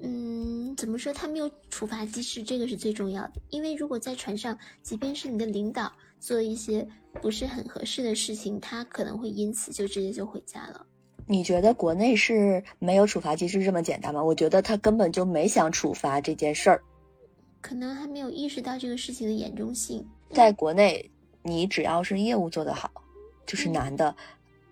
[0.00, 1.12] 嗯，怎么说？
[1.12, 3.32] 他没有处罚机制，这个是最重要的。
[3.50, 6.86] 因为如果在船上，即便是你的领导做一些
[7.20, 10.86] 不是很合适的事情，他可能会因此就直接就回家了。
[11.26, 14.22] 你觉得国内是没有处罚机制这么简单吗？
[14.22, 16.82] 我觉得他根本就没想处罚这件事儿，
[17.60, 20.04] 可能还没有意识到这个事情的严重性。
[20.30, 21.08] 在国内，
[21.42, 22.90] 你只要是业务做得好，
[23.46, 24.14] 就是男的。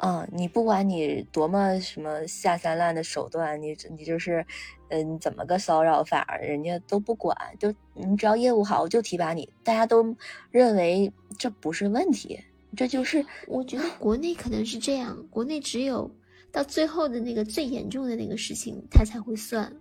[0.02, 4.44] 嗯，你不管你多么什么下三滥的手段，你你就是，
[4.90, 9.48] 嗯，怎么个骚扰法，人家都不管，就你只要业务好，我就提拔你。
[9.64, 10.14] 大家都
[10.50, 12.38] 认为这不是问题，
[12.76, 16.10] 这就是我觉得国内可能是这样，国内只有
[16.52, 19.74] 到最后的那个最严重的那个事情，他才会算，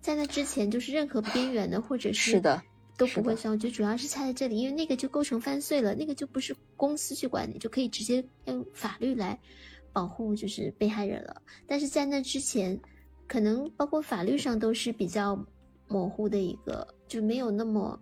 [0.00, 2.62] 在那之前就是任何边缘的或者是的。
[2.94, 9.40] 都不会算，我觉得主要是差在这里，因为那个就构成犯罪了，那个就不是公司去管你，就可以直接用法律来
[9.92, 11.40] 保护就是被害人了。
[11.66, 12.78] 但是在那之前，
[13.32, 15.42] 可能包括法律上都是比较
[15.88, 17.98] 模糊的一个，就没有那么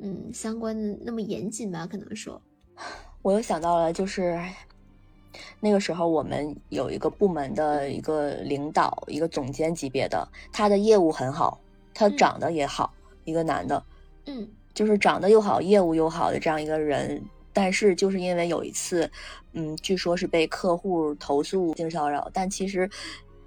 [0.00, 1.86] 嗯相关的那么严谨吧？
[1.86, 2.40] 可能说，
[3.20, 4.40] 我又想到了，就是
[5.60, 11.60] 那个时候我们有一个部门的一个领导，一个总监级别的，他的业务很好，
[11.92, 12.90] 他长得也好，
[13.24, 13.84] 一个男的。
[14.24, 19.10] 嗯，就是长得又好，业务又好的这样一个人，但是就是因为有一次，
[19.52, 22.88] 嗯，据说是被客户投诉性骚扰，但其实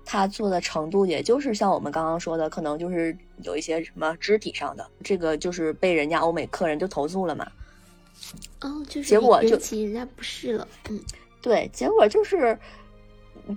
[0.06, 7.46] 他做的程度也就是像我们刚刚说的，可能就是有一些什么肢体上的，这个就是被人家欧美客人就投诉了嘛。
[8.62, 11.00] 哦，就是结果就起人家不是了，嗯，
[11.42, 12.58] 对，结果就是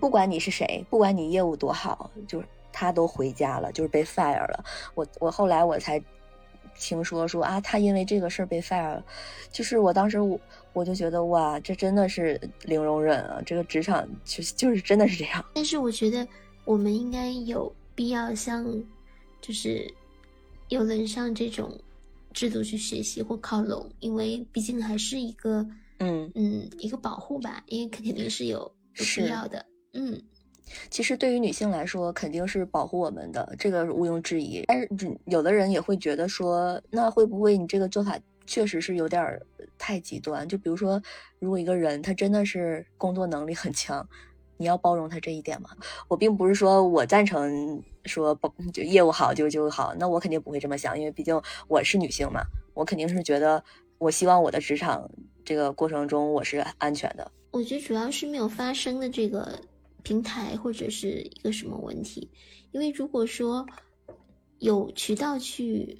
[0.01, 4.65] 不管你是谁，不管你业务多好，就是他都回家了，就是被 fire 了。
[4.95, 6.03] 我我后来我才。
[6.79, 9.05] 听说说啊，他因为这个事儿被 fire 了，
[9.51, 10.39] 就是我当时我
[10.73, 13.41] 我就觉得哇，这真的是零容忍啊！
[13.47, 15.45] 这个职场就就是真的是这样。
[15.55, 16.27] 但是我觉得
[16.65, 18.65] 我们应该有必要向
[19.41, 19.93] 就是
[20.69, 21.79] 有人上这种
[22.33, 25.67] 制度去学习或靠拢，因为毕竟还是一个
[25.99, 28.59] 嗯嗯一个保护吧，因为肯定是有
[28.97, 30.21] 有必要的，嗯。
[30.91, 34.65] 其实对于女性来说，肯定是保护我们的，这个毋庸置疑。
[34.67, 34.89] 但是
[35.27, 39.41] 有的人也会觉得说，那会不会你这个做法确实是有点
[39.79, 40.49] 太极端？
[40.49, 41.01] 就比如说，
[41.39, 44.07] 如果一个人他真的是工作能力很强，
[44.57, 45.71] 你要包容他这一点吗？
[46.09, 48.39] 我并不是说我赞成说
[48.73, 52.41] 就业务好就就好，那我肯定不会这么想，因为毕竟我是女性嘛，
[52.73, 53.63] 我肯定是觉得
[53.99, 55.11] 我希望我的职场
[55.45, 57.31] 这个过程中我是安全的。
[57.51, 59.61] 我觉得主要是没有发生的这个。
[60.05, 62.31] 平台或者是一个什么问题？
[62.71, 63.67] 因为如果说
[64.59, 65.99] 有渠道去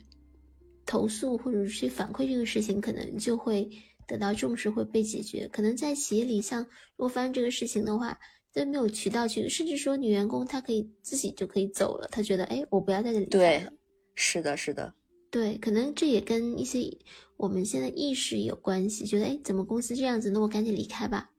[0.87, 3.69] 投诉或者去反馈这个事情，可能就会
[4.07, 5.49] 得到重视，会被解决。
[5.49, 8.19] 可能在企业里，像如果发生这个事情的话，
[8.53, 13.67] 都没有渠道去，甚至说女员工她可以自己就可以走了，她觉得哎，我不要在这里对，
[14.15, 14.95] 是的，是的。
[15.31, 16.97] 对，可能这也跟一些
[17.37, 21.31] 我们现在意识有关系，觉得哎，怎么公司这样子，那我赶紧离开吧。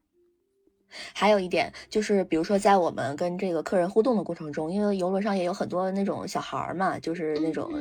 [1.13, 7.71] 还有一点就是，比如说在我们跟这个客人互动的过程中，因为游轮上也有很多那种小孩儿嘛，就是那种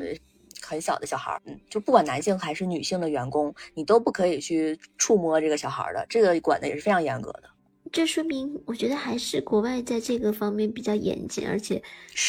[0.61, 7.45] 很小的小孩儿，嗯，就不管男性还是女性的员工，你都不可以去触摸这个小孩儿的，这个管的也是非常严格的。
[7.93, 11.81] 这说明，我觉得还是国外在这个方面比较严谨，而且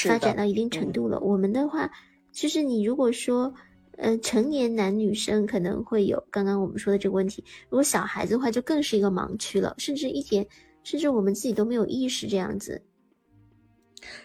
[0.07, 1.19] 发展到一定程度了。
[1.21, 1.89] 我们的话，
[2.31, 3.53] 就是你如果说，
[3.97, 10.45] 呃，成年男女生可能会有刚刚我们说的这个问题，如果小孩子的话，就更是一个盲区了，甚至一点。
[10.85, 12.81] 甚至我们自己都没有意识，这样子。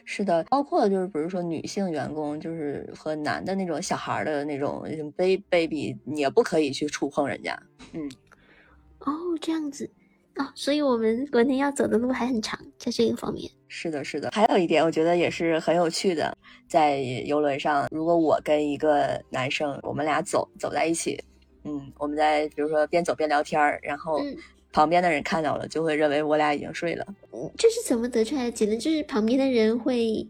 [0.04, 4.84] 是的，包括就是比如说女性员工，就是和男的那种小孩的那种
[5.48, 7.58] baby 也不可以去触碰人家。
[7.94, 8.06] 嗯，
[8.98, 9.90] 哦，这样子
[10.34, 13.50] 啊，所以我们国内要走的路还很长，在这个方面。
[13.68, 14.28] 是的，是的。
[14.30, 16.36] 还有一点，我觉得也是很有趣的，
[16.68, 21.18] 在游轮上，如果我跟一个男生，我们俩走走在一起，
[21.64, 24.20] 嗯，我们在比如说边走边聊天儿，然后。
[24.72, 27.06] 旁边的人看到了，就会认为我俩已经睡了。
[27.56, 28.78] 这是怎么得出来的结论？
[28.78, 30.26] 就是旁边的人会，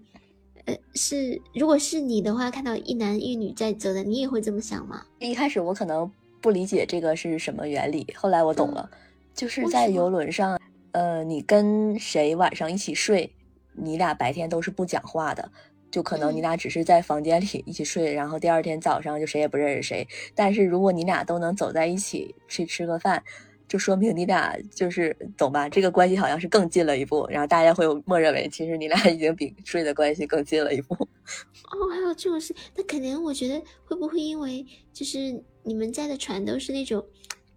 [0.64, 5.04] 呃，是如果是你的话，看到一男一女在走的，你也会这么想吗？
[5.18, 8.88] 一开始我可能不理解这个是什么原理，后来我懂了，
[9.34, 10.58] 就是在游轮上，
[10.92, 13.30] 呃，你跟谁晚上一起睡，
[13.74, 15.50] 你俩白天都是不讲话的，
[15.90, 20.08] 就可能你俩只是在房间里一起睡，然后第二天早上就谁也不认识谁。
[20.34, 23.22] 但是如果你俩都能走在一起去吃个饭。
[23.70, 25.68] 就说明你俩就是懂吧？
[25.68, 30.94] 这个关系好像是更近了一步，然后大家会默认为其实你俩已经比睡的关系更近了一步。
[30.94, 32.52] 哦，还有这种事？
[32.74, 37.06] 那可能我觉得会不会因为就是你们在的船都是那种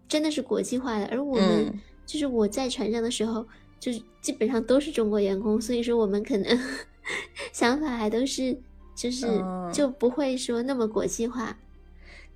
[0.07, 1.73] 真的是国际化的，而我们
[2.05, 3.43] 就是我在船上的时候，
[3.79, 6.59] 就是基本上都是中国员工，所以说我们可能
[7.51, 8.55] 想法还都是
[8.93, 9.27] 就是
[9.73, 11.57] 就不会说那么国际化。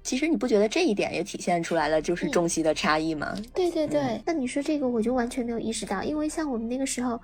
[0.08, 3.36] 其实你不觉得这一点也体现出来了，就是中西的差异吗？
[3.54, 7.20] 对对对，那你说这个我就完全没有意识到，因为像我们那个时候，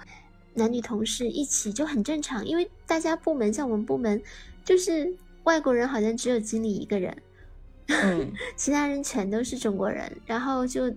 [0.55, 4.21] 男女同事一起就很正常，因为大家部门像我们部门，
[4.65, 7.15] 就是外国人好像只有经理一个人，
[7.87, 10.93] 嗯 其他人全都是中国人，然后就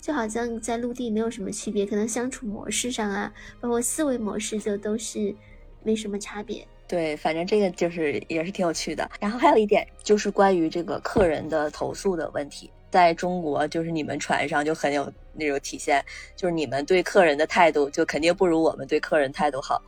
[0.00, 5.36] 就好像在陆地没有什么区别，可能相处模式上啊，包括思维模式就都是
[5.82, 6.66] 没什么差别。
[6.88, 9.08] 对，反正这个就是也是挺有趣的。
[9.20, 16.02] 然后还有一点就是关于这个客人的投诉的问题，在中国就是你们船上就很有那种体现，
[16.34, 19.82] 就是你们对客人的态度就肯定不如我们对客人态度好。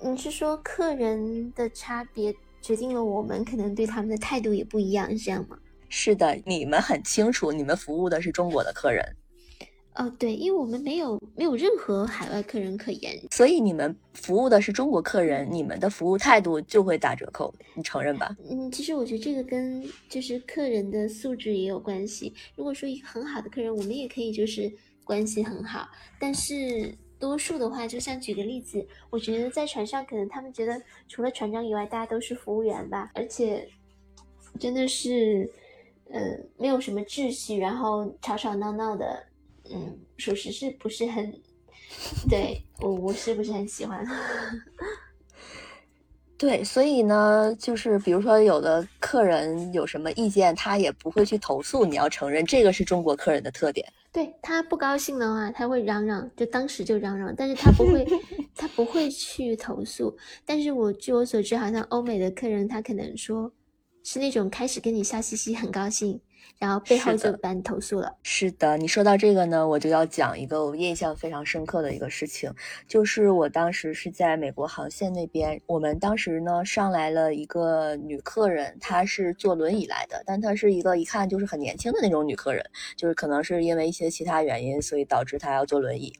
[0.00, 5.58] 你是说客人的差别决定了我们可能对他们的态度也不一样，是这样吗？
[5.88, 9.04] 是的，你们很清楚，你们服务的是中国的客人。
[9.96, 18.34] 哦，对，因为我们没有没有任何海外客人可言，所以你们服务的是中国客人，你们的服务态度就会打折扣，你承认吧？
[18.48, 22.32] 嗯，其实我觉得这个跟就是客人的素质也有关系。
[22.54, 24.72] 如果说一个很好的客人，我们也可以就是
[25.04, 25.88] 关系很好，
[26.20, 33.68] 但是多数的话，就像举个例子，我觉得在船上可能他们觉得除了船长以外，大家都是服务员吧，而且
[34.58, 35.50] 真的是，
[36.10, 36.20] 呃，
[36.56, 39.26] 没有什么秩序，然后吵吵闹闹的。
[39.72, 41.32] 嗯，属实是不是很，
[42.28, 44.04] 对我我是不是很喜欢？
[46.36, 51.84] 对，所以呢，就是比如说有的客人有什么意见，他也不会去投诉。
[51.84, 53.86] 你要承认，这个是中国客人的特点。
[54.10, 58.06] 对他不高兴的话，他会嚷嚷，就当时就嚷嚷，但是他不会，
[58.56, 60.16] 他不会去投诉。
[60.46, 63.52] 但是我据我所知，好像欧美的客人他可能说
[64.02, 66.18] 是那种开始跟你笑嘻嘻，很高兴。
[66.58, 68.14] 然后背后就把你投诉了。
[68.22, 72.52] 是的，你说到这个呢，我就要讲一个我印象非常深刻的一个事情，
[72.86, 82.64] 就是我当时是在美国航线那边，我们当时呢上来了一个女客人，她是坐轮椅来的，但她是一个一看就是很年轻的那种女客人，
[82.96, 86.12] 就是可能是因为一些其他原因，所以导致她要坐轮椅。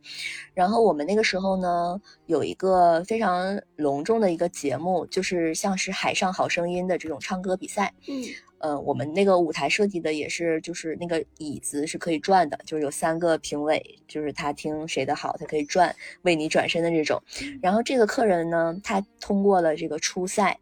[0.54, 7.92] 然后我们那个时候呢有一个非常隆重的一个节目，就是像是《海上好声音》的这种唱歌比赛。
[8.08, 8.24] 嗯。
[8.60, 17.22] 呃，我们那个舞台设计的也是，就是那个椅子是可以转的，就是有三个评委，就是他听谁的好，他可以转，为你转身的这种。
[17.62, 20.58] 然后这个客人呢，他通过了这个初赛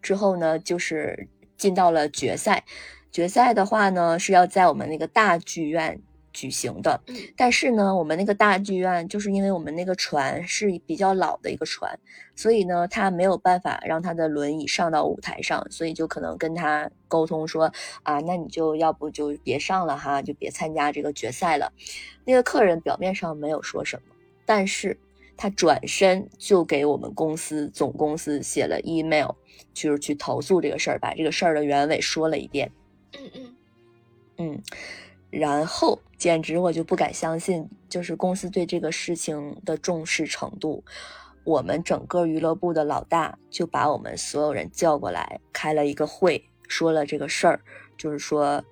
[0.00, 2.64] 之后呢，就是进到了决赛。
[3.10, 6.00] 决赛的话呢，是要在我们那个大剧院。
[6.38, 7.00] 举行的，
[7.36, 11.98] 但是呢，我们那个大剧院就是因为我们那个船是比较老的一个船，
[12.36, 17.72] 所以呢，他没有办法让他的轮椅上到舞台上，所以就可能跟他沟通说
[18.04, 21.72] 啊，那你就要不就别上了哈，就别参加这个决赛了。
[22.24, 24.14] 那个客人表面上没有说什么，
[24.46, 24.96] 但是
[25.36, 29.30] 他转身就给我们公司总公司写了 email，
[29.74, 32.70] 就是去投诉这个事儿，把这个事儿的原委说了一遍。
[33.18, 33.54] 嗯嗯
[34.40, 34.62] 嗯，
[35.30, 40.84] 然后简直我就不敢相信，就是公司对这个事情的重视程度。
[41.44, 47.60] 我们整个娱乐部的老大就把我们所有人叫过来，开了一个会，说了这个事儿，
[47.96, 48.62] 就是说，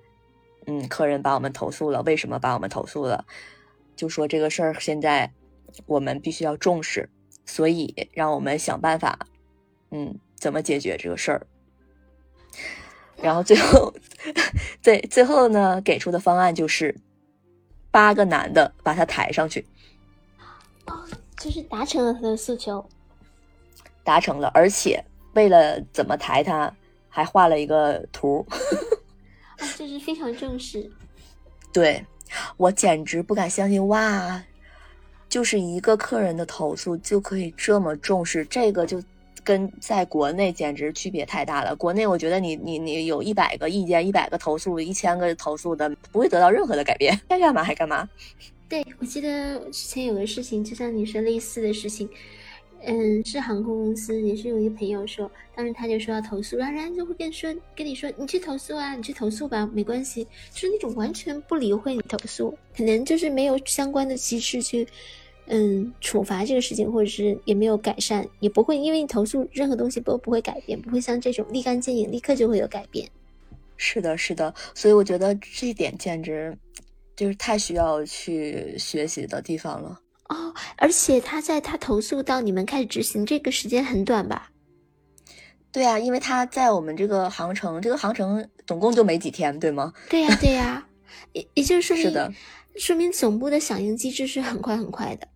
[0.67, 3.25] 嗯，客人把我们投诉了，为什么把我们投诉了？
[3.95, 5.33] 就说这个事儿现在
[5.87, 7.09] 我们必须要重视，
[7.45, 9.27] 所以让我们想办法，
[9.89, 11.47] 嗯，怎么解决这个事儿。
[13.21, 13.93] 然后最后，
[14.81, 16.95] 最最后呢，给出的方案就是
[17.91, 19.65] 八个男的把他抬上去。
[20.85, 21.03] 哦，
[21.37, 22.87] 就是达成了他的诉求，
[24.03, 25.03] 达成了，而且
[25.33, 26.73] 为了怎么抬他，
[27.09, 28.45] 还画了一个图。
[29.57, 30.89] 啊，就是非常正式。
[31.73, 32.05] 对，
[32.55, 34.43] 我简直不敢相信哇！
[35.27, 39.01] 就是一个客人的投诉就可以这么重视，这个就。
[39.47, 41.73] 跟在国内简直区别太大了。
[41.73, 48.09] 国内我觉得你你你有一百个意见、一百个投诉、一千个投诉的，不会得到任何的改变， 该干嘛还干嘛。
[48.67, 52.09] 对，我记得之前有个事情，就像你说类似的事情，
[52.83, 64.85] 嗯，是航空公司，也是有一个朋友说，当时他就说要投诉，然后人家就会跟说跟你说，你去投诉啊，你去投诉吧，没关系，就是那种完全不理会你投诉，可能就是没有相关的机制去。
[65.49, 73.09] 嗯，处罚这个事情，或者是也没有改善，也不会因为你投诉任何东西都不会改变，不会像这种立竿见影，立刻就会有改变。
[73.77, 76.57] 是的，是的，所以我觉得这一点简直
[77.15, 79.99] 就是太需要去学习的地方了。
[80.29, 84.49] 哦，而且他在他投诉到你们开始执行这个时间很短吧？
[85.71, 89.93] 对啊，因为他在我们这个航程，这个航程总共就没几天，对吗？
[90.09, 90.85] 对呀，对呀，
[91.31, 92.33] 也也就是说是的，
[92.75, 95.27] 说明总部的响应机制是很快很快的。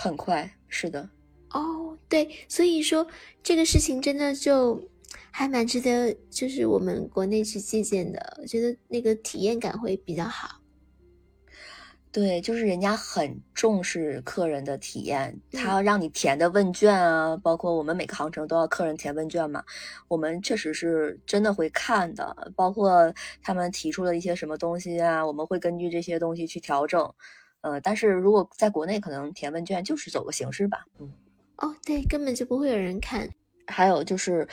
[0.00, 1.10] 很快，是的。
[1.50, 3.06] 哦，对，所以说
[3.42, 4.82] 这个事情真的就
[5.30, 8.38] 还蛮值得，就是我们国内去借鉴的。
[8.40, 10.62] 我觉得那个体验感会比较好。
[12.10, 19.62] 对，就是人家很重视客人的体验，他让你填的问卷啊，包括我们每个航程都要客人填问卷嘛，
[20.08, 22.52] 我们确实是真的会看的。
[22.56, 27.12] 包括他们提出了一些什么东西啊，我们会根据这些东西去调整。
[27.62, 30.86] 呃，但是如果在国内，可能填问卷就是走个形式吧。
[30.98, 31.12] 嗯，
[31.58, 33.28] 哦，对，根本就不会有人看。
[33.66, 34.48] 还有就是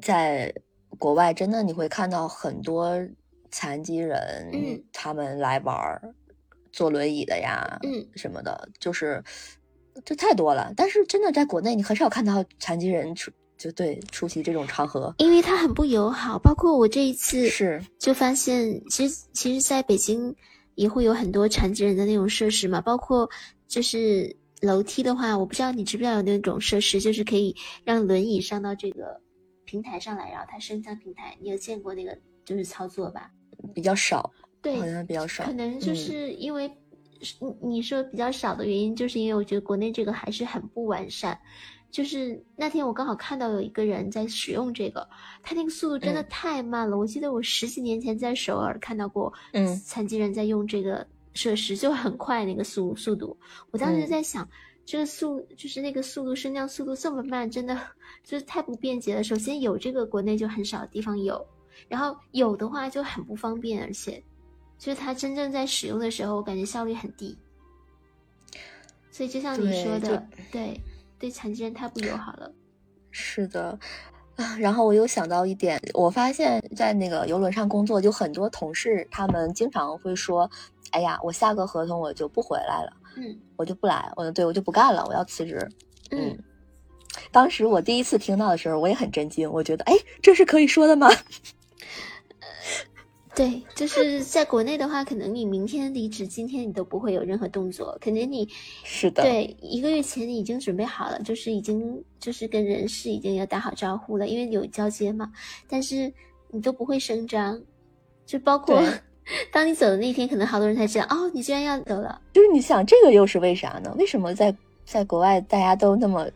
[0.00, 0.52] 在
[0.98, 2.98] 国外，真的你会看到很多
[3.50, 6.00] 残疾人，嗯，他们来玩儿，
[6.72, 9.22] 坐轮椅的呀，嗯，什么的，就是
[10.02, 10.72] 这太多了。
[10.74, 16.38] 但是真的在国内，你很少看到残疾人出就对出席这种场合，因为他很不友好。
[16.38, 20.34] 包括我这一次是就发现，其实其实在北京。
[20.76, 23.28] 也会有很多残疾人的那种设施嘛，包括
[23.66, 29.20] 就是楼梯的话，我不知道你知不知道有那种设施，就是可以让轮椅上到这个
[29.64, 31.36] 平台上来，然后它升降平台。
[31.40, 33.32] 你有见过那个就是操作吧？
[33.74, 35.44] 比较少，对，好像比较少。
[35.44, 36.70] 可能就是因为
[37.40, 41.38] 你你说比较少的原因，就是因为我觉得国内这个还是很不完善。
[41.90, 45.08] 就是那天我刚好看到有一个人在使用这个，
[45.42, 46.98] 他那个速度真的太慢了。
[46.98, 53.36] 我记得我十几年前在首尔看到过，嗯，残疾人在用这个设施就很快那个速速度。
[53.70, 54.46] 我当时就在想，
[54.84, 57.78] 这个速就是那个速度升降速度这么慢，真的
[58.22, 59.24] 就是太不便捷了。
[59.24, 61.46] 首先有这个国内就很少地方有，
[61.88, 64.22] 然后有的话就很不方便，而且
[64.78, 67.38] 就是它真正在使用的时候，我感觉效率很低。
[69.10, 70.52] 所以就像你说的，对。
[70.52, 70.80] 对
[71.30, 72.50] 残疾人太不友好了，
[73.10, 73.78] 是的，
[74.36, 80.48] 啊，然后我又想到一点，我发现，在那个游轮上工作，就很多同事，他们经常会说
[80.92, 85.58] ：“哎呀，我下个合同我就不回来了，嗯，我就不来，我对我就不干了，我要辞职。”
[86.12, 86.38] 嗯，
[87.32, 91.08] 当时我第一次听到的时候，我也很震惊，我觉得，哎，这是可以说的吗？
[93.36, 97.94] 对，就是在国内的话，可能你明天离职，今天你都不会有任何动作。
[98.00, 98.48] 肯定你
[98.82, 105.30] 是的，对，一个月前你已经准备好了，就是已经就是跟人事已经要打好招呼了，因为有交接嘛。
[105.68, 106.10] 但是
[106.48, 107.60] 你都不会声张，
[108.24, 108.82] 就包括
[109.52, 112.18] 当你走的那天，可能好多人才知道，哦，你居然要走了。
[112.32, 113.94] 就是你想，这个又是为啥呢？
[113.98, 114.56] 为什么在
[114.86, 116.26] 在国外大家都那么？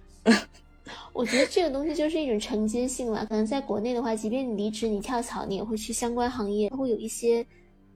[1.21, 3.27] 我觉得这个东西就是一种承接性了。
[3.27, 7.45] 可能在国内的话，即便你离职、你跳槽，你也会去相关行业，会有一些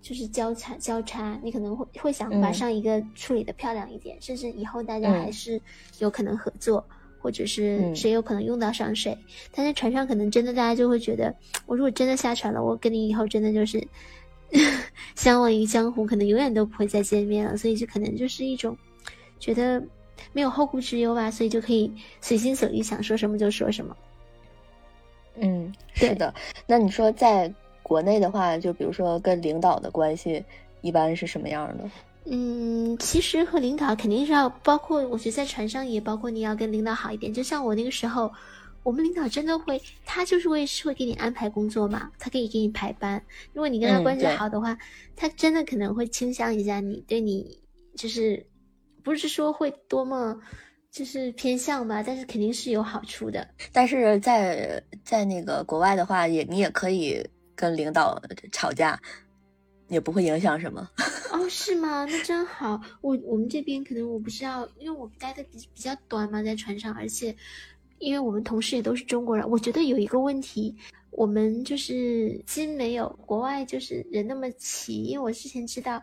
[0.03, 1.41] 就是交叉交叉。
[1.43, 5.59] 你可能会会想把上一个处理的漂亮一点，甚至以后大家还是
[6.01, 6.85] 有可能合作，
[7.19, 9.17] 或者是谁有可能用到上谁。
[9.55, 13.83] 但在船上，可能真的大家就会觉得，我如果真的下船了，我跟你以后真的就是
[15.17, 17.57] 相忘于江湖，可能永远都不会再见面了。
[17.57, 18.77] 所以就可能就是一种
[19.41, 19.83] 觉得
[20.33, 23.97] 没有后顾之忧吧，所以就可以随心所欲，想说什么就说什么。
[25.37, 26.33] 嗯，是的。
[26.67, 27.53] 那你说在
[27.83, 30.45] 国内的话，就比如说跟领导的关系
[30.81, 31.91] 一般是什么样的？
[32.27, 37.35] 嗯，其实和领导肯定是要包括，我觉得在船上也包括你要跟领导好一点。
[37.35, 38.33] 就像我那个时候，
[38.83, 43.23] 我们领导真的会，他就是会是会给你安排工作嘛，他可以给你排班。
[43.53, 44.79] 如果你跟他关系好的话，
[45.15, 47.59] 他真的可能会倾向一下你，对你
[47.95, 48.47] 就是
[49.05, 50.37] 不是说会多么
[50.91, 53.47] 就是偏向吧，但是肯定是有好处的。
[53.73, 57.25] 但是在在那个国外的话，也你也可以
[57.55, 58.99] 跟领导吵架。
[59.89, 60.91] 也不会影响什么
[61.31, 62.07] 哦，是吗？
[62.07, 62.81] 那真好。
[63.03, 67.37] 我我们这边可能我不知道，因为我们待的比比较短嘛，在船上，而且
[67.99, 70.75] 因为我们同事也都是中国人，我觉得有一个问题，
[71.11, 75.03] 我们就是心没有国外就是人那么齐。
[75.03, 76.03] 因为我之前知道，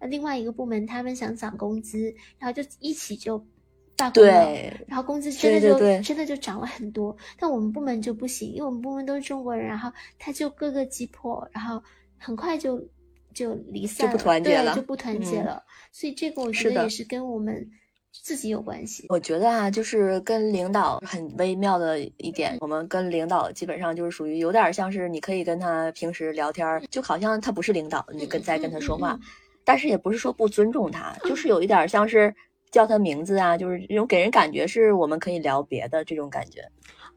[0.00, 3.38] 另外一个部门他们想涨工资，然后就一起就
[3.96, 7.16] 罢工了，然后工资真的就真的就涨了很多。
[7.38, 11.82] 但我们部门就不行，因为我们部门都是中国人，然后他就各个击破，然后
[12.16, 12.88] 很快就。
[13.34, 15.62] 就离散了，对，就不团结了。
[15.92, 17.70] 所以这个我觉得也是跟我们
[18.10, 19.06] 自己有关系。
[19.10, 29.16] 我觉得啊，就是跟领导很微妙的一点，我们跟领导基本上就是属于有点像是你可以跟他平时聊天，就好像他不是领导，你跟在跟他说话，
[29.68, 32.34] 但是也不是说不尊重他，就是有一点像是
[32.70, 36.62] 叫他名字啊，就是这种给人感觉是我们可以聊别的这种感觉。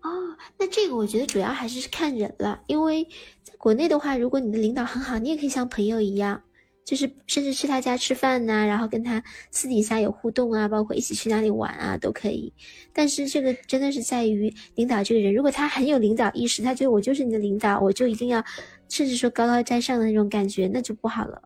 [0.02, 0.10] 哦，
[0.60, 3.06] 那这个我觉得主要还是看人了，因为
[3.42, 6.44] 在国内的话，如果你的领导很好，你也可以像朋友一样，
[6.84, 12.54] 就是甚至去他家吃饭呐，然后跟他私底下有互动啊，包括一起去哪里玩啊，都可以。
[12.92, 18.44] 但是这个真的是在于领导这个人，如果他很有领导意识，他觉得我就是你的领导，我就一定要，
[18.90, 21.42] 甚至说高高在上的那种感觉，那就不好了。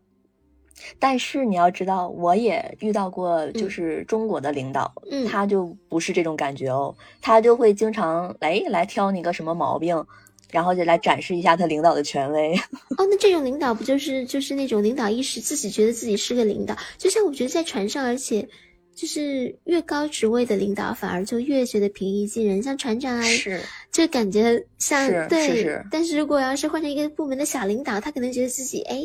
[1.00, 4.94] 但是你要知道，我也遇到过，就是中国的领导，
[5.30, 10.06] 他就不是这种感觉哦，他就会经常来来挑你个什么毛病，
[10.52, 12.54] 然后就来展示一下他领导的权威。
[12.98, 16.76] 哦，那这种领导不就是就是那种领导意识，自己觉得自己是个领导？
[16.98, 18.48] 就像我觉得在船上，而且
[18.94, 23.62] 就是越高职位的领导，反而就越觉得平易近人，像船长啊，是
[23.92, 25.82] 就感觉像对。
[25.90, 29.04] 但是如果要是换成一个部门的小领导，他可能觉得自己哎。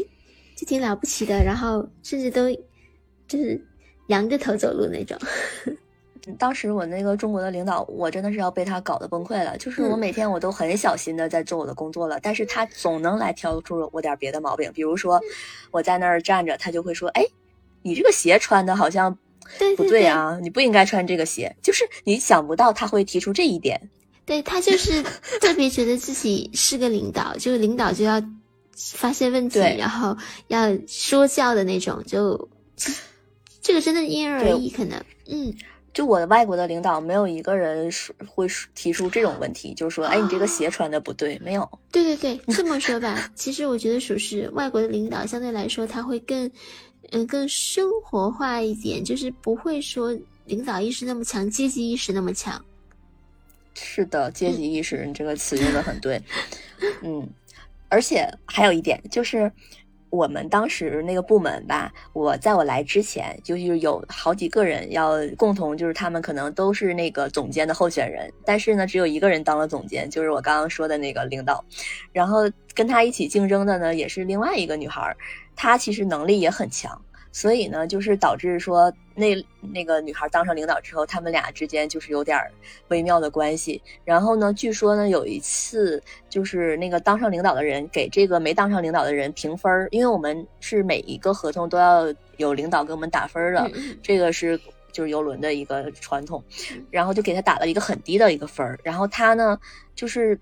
[0.61, 2.51] 就挺了不起的，然后甚至都
[3.27, 3.59] 就是
[4.09, 5.17] 仰着头走路那种。
[6.39, 9.57] 当时我那个中国的领导，我真的是要被他搞得崩溃了。
[9.57, 14.71] 就是我每天我都很小心的在做我的工作了，但是他总能来挑出我点别的毛病。
[14.75, 15.19] 比如说
[15.71, 17.25] 我在那儿站着，他就会说：“哎，
[17.81, 19.17] 你这个鞋穿的好像
[19.79, 23.89] 不对啊，你不应该穿这个鞋。”就是你想不到他会提出这一点。
[24.27, 25.03] 对他就是
[25.41, 28.23] 特别觉得自己是个领导，就是领导就要。
[28.95, 30.16] 发现问题，然后
[30.49, 32.49] 要说教的那种，就
[33.61, 35.55] 这个真的因人而异，可能，嗯，
[35.93, 41.68] 就我的外国的领导，没有一个人是会提出这种问题，就是说，哎，你这个鞋穿的不对，没有。
[41.93, 46.51] 对对对，这么说吧， 其实我觉得属实，外国的领导相对来说他会更，
[47.11, 50.16] 嗯，更生活化一点，就是不会说
[50.47, 52.64] 领导意识那么强，阶级意识那么强。
[53.74, 56.22] 是的，阶级意识，你这个词用的很对，
[57.03, 57.28] 嗯。
[57.91, 59.51] 而且还有一点就是，
[60.09, 71.64] 我们当时那个部门吧，我在我来之前，就是有好几个人要共同，就是他们可能都是那个总监的候选人，但是呢，只有一个人当了总监，就是我刚刚说的那个领导。
[72.12, 72.38] 然后
[72.74, 75.16] 跟他一起竞争的呢，也是另外一个女孩，
[75.55, 77.01] 她其实能力也很强。
[77.33, 82.37] 所以呢，就是导致说那那个女孩当上领导之后，他们俩之间就是有点
[82.89, 83.81] 微妙的关系。
[84.05, 93.70] 然后呢，据说呢有一次，就是那个当上领导的人给这个没当上领导的人评分儿，因为我们是每一个合同都要有领导给我们打分的，
[94.03, 94.59] 这个是
[94.91, 96.43] 就是游轮的一个传统。
[96.91, 98.76] 然后就给他打了一个很低的一个分儿。
[98.83, 99.57] 然后他呢，
[99.95, 100.37] 就是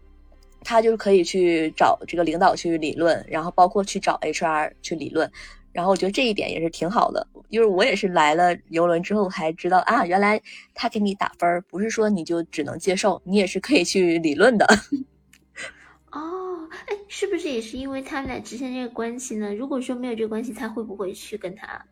[0.64, 5.30] 他就是可以去找这个领导去理论，然后包括去找 HR 去理论。
[5.73, 10.41] 然后我觉得这一点也是挺好的，因为我也是来了游轮之后才知道啊，原来
[10.75, 14.66] 他给你打分不是说你就只能接受，你也是可以去理论的。
[16.11, 19.55] 哦，哎，是不是也是因为他们俩之间这个关系呢？
[19.55, 21.85] 如果说没有这个关系，他会不会去跟他，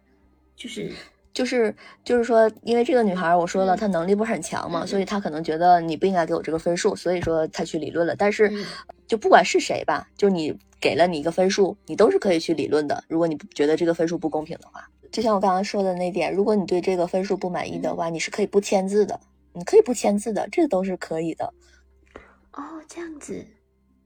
[0.57, 0.93] 就是
[1.37, 8.16] 就是就是说，因为这个女孩我说了，她能力不是很强嘛，所以她可能觉得你不应该给我这个分数，所以说她去理论了。
[8.16, 8.51] 但是
[9.07, 10.59] 就不管是谁吧，就你。
[10.78, 13.03] 给了你一个分数，你都是可以去理论的。
[13.09, 19.18] 如果你觉得这个分数不公平的话，就像我刚刚说的那点，如果你对这个分数不满意的话，你是可以不签字的。
[19.55, 21.47] 你可以不签字的，这都是可以的。
[22.53, 23.43] 哦，这样子，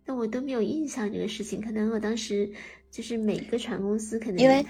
[0.07, 1.61] 那我都没有印象这个事情。
[1.61, 2.49] 可能我当时
[2.89, 4.65] 就是每个船公司可能因为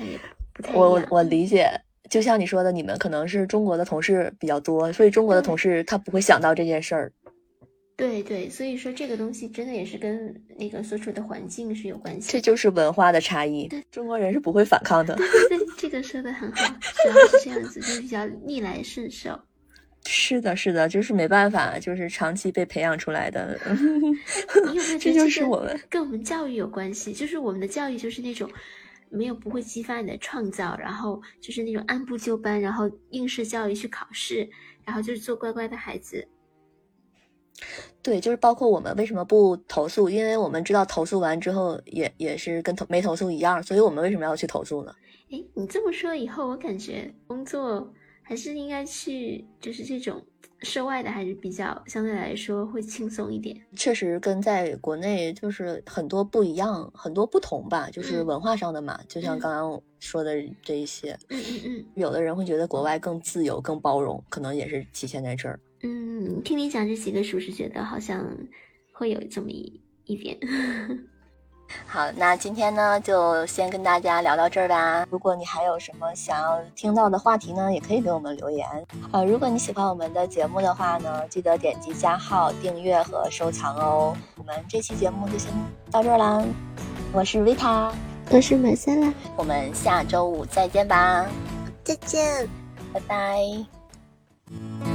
[0.72, 1.70] 我我理解，
[2.10, 7.12] 就像你说的，你们可能是中国的同事比较多，所以中国的同事他不会想到这件事儿。
[7.96, 12.32] 对对，所以说这个东西真的也是跟那个所处的环境是有关系。
[12.32, 13.68] 这就是文化的差异。
[13.90, 15.14] 中国人是不会反抗的。
[15.16, 19.38] 对对对，这个说的很好，主要是这样子，就比较逆来顺受。
[20.06, 23.60] 是的，是的，就是没办法，就是长期被培养出来的。
[23.68, 27.12] 你有没有觉得这是我们跟我们教育有关系？
[27.12, 28.50] 就是我们的教育就是那种
[29.10, 34.48] 没有不会激发你的创造，然后就是那种按部就班，然后应试教育去考试，
[34.84, 36.26] 然后就是做乖乖的孩子。
[38.02, 40.08] 对，就是包括我们为什么不投诉？
[40.08, 44.94] 因为我们知道投诉完之后也也是跟投没投诉一样，所以我们为什么要去投诉呢？
[45.30, 47.92] 哎，你这么说以后，我感觉工作
[48.22, 50.24] 还是应该去，就是这种
[50.62, 53.60] 涉外的还是比较相对来说会轻松一点。
[53.76, 59.00] 确实跟在国内就是很多不一样，很多不同吧，就是文化上的嘛。
[59.08, 65.58] 就像刚刚说的这一些，嗯嗯嗯，有的人会觉得国外更自由、更包容，可能也是体现在这儿。
[65.82, 68.26] 嗯，听你讲这几个，是不是觉得好像
[68.92, 70.38] 会有这么一一点？
[71.86, 75.06] 好，那今天呢，就先跟大家聊到这儿吧。
[75.10, 78.66] 如果你还有什么想要听到的话题呢，也可以给我们留言。
[79.12, 84.16] 呃，如果你喜欢我们的节目的话呢，记得点击加号、订阅和收藏哦。
[84.36, 85.52] 我们这期节目就先
[85.90, 86.44] 到这儿啦。
[87.12, 87.92] 我是维塔，
[88.30, 91.26] 我是马赛拉，我们下周五再见吧。
[91.82, 92.48] 再见，
[92.92, 94.89] 拜拜。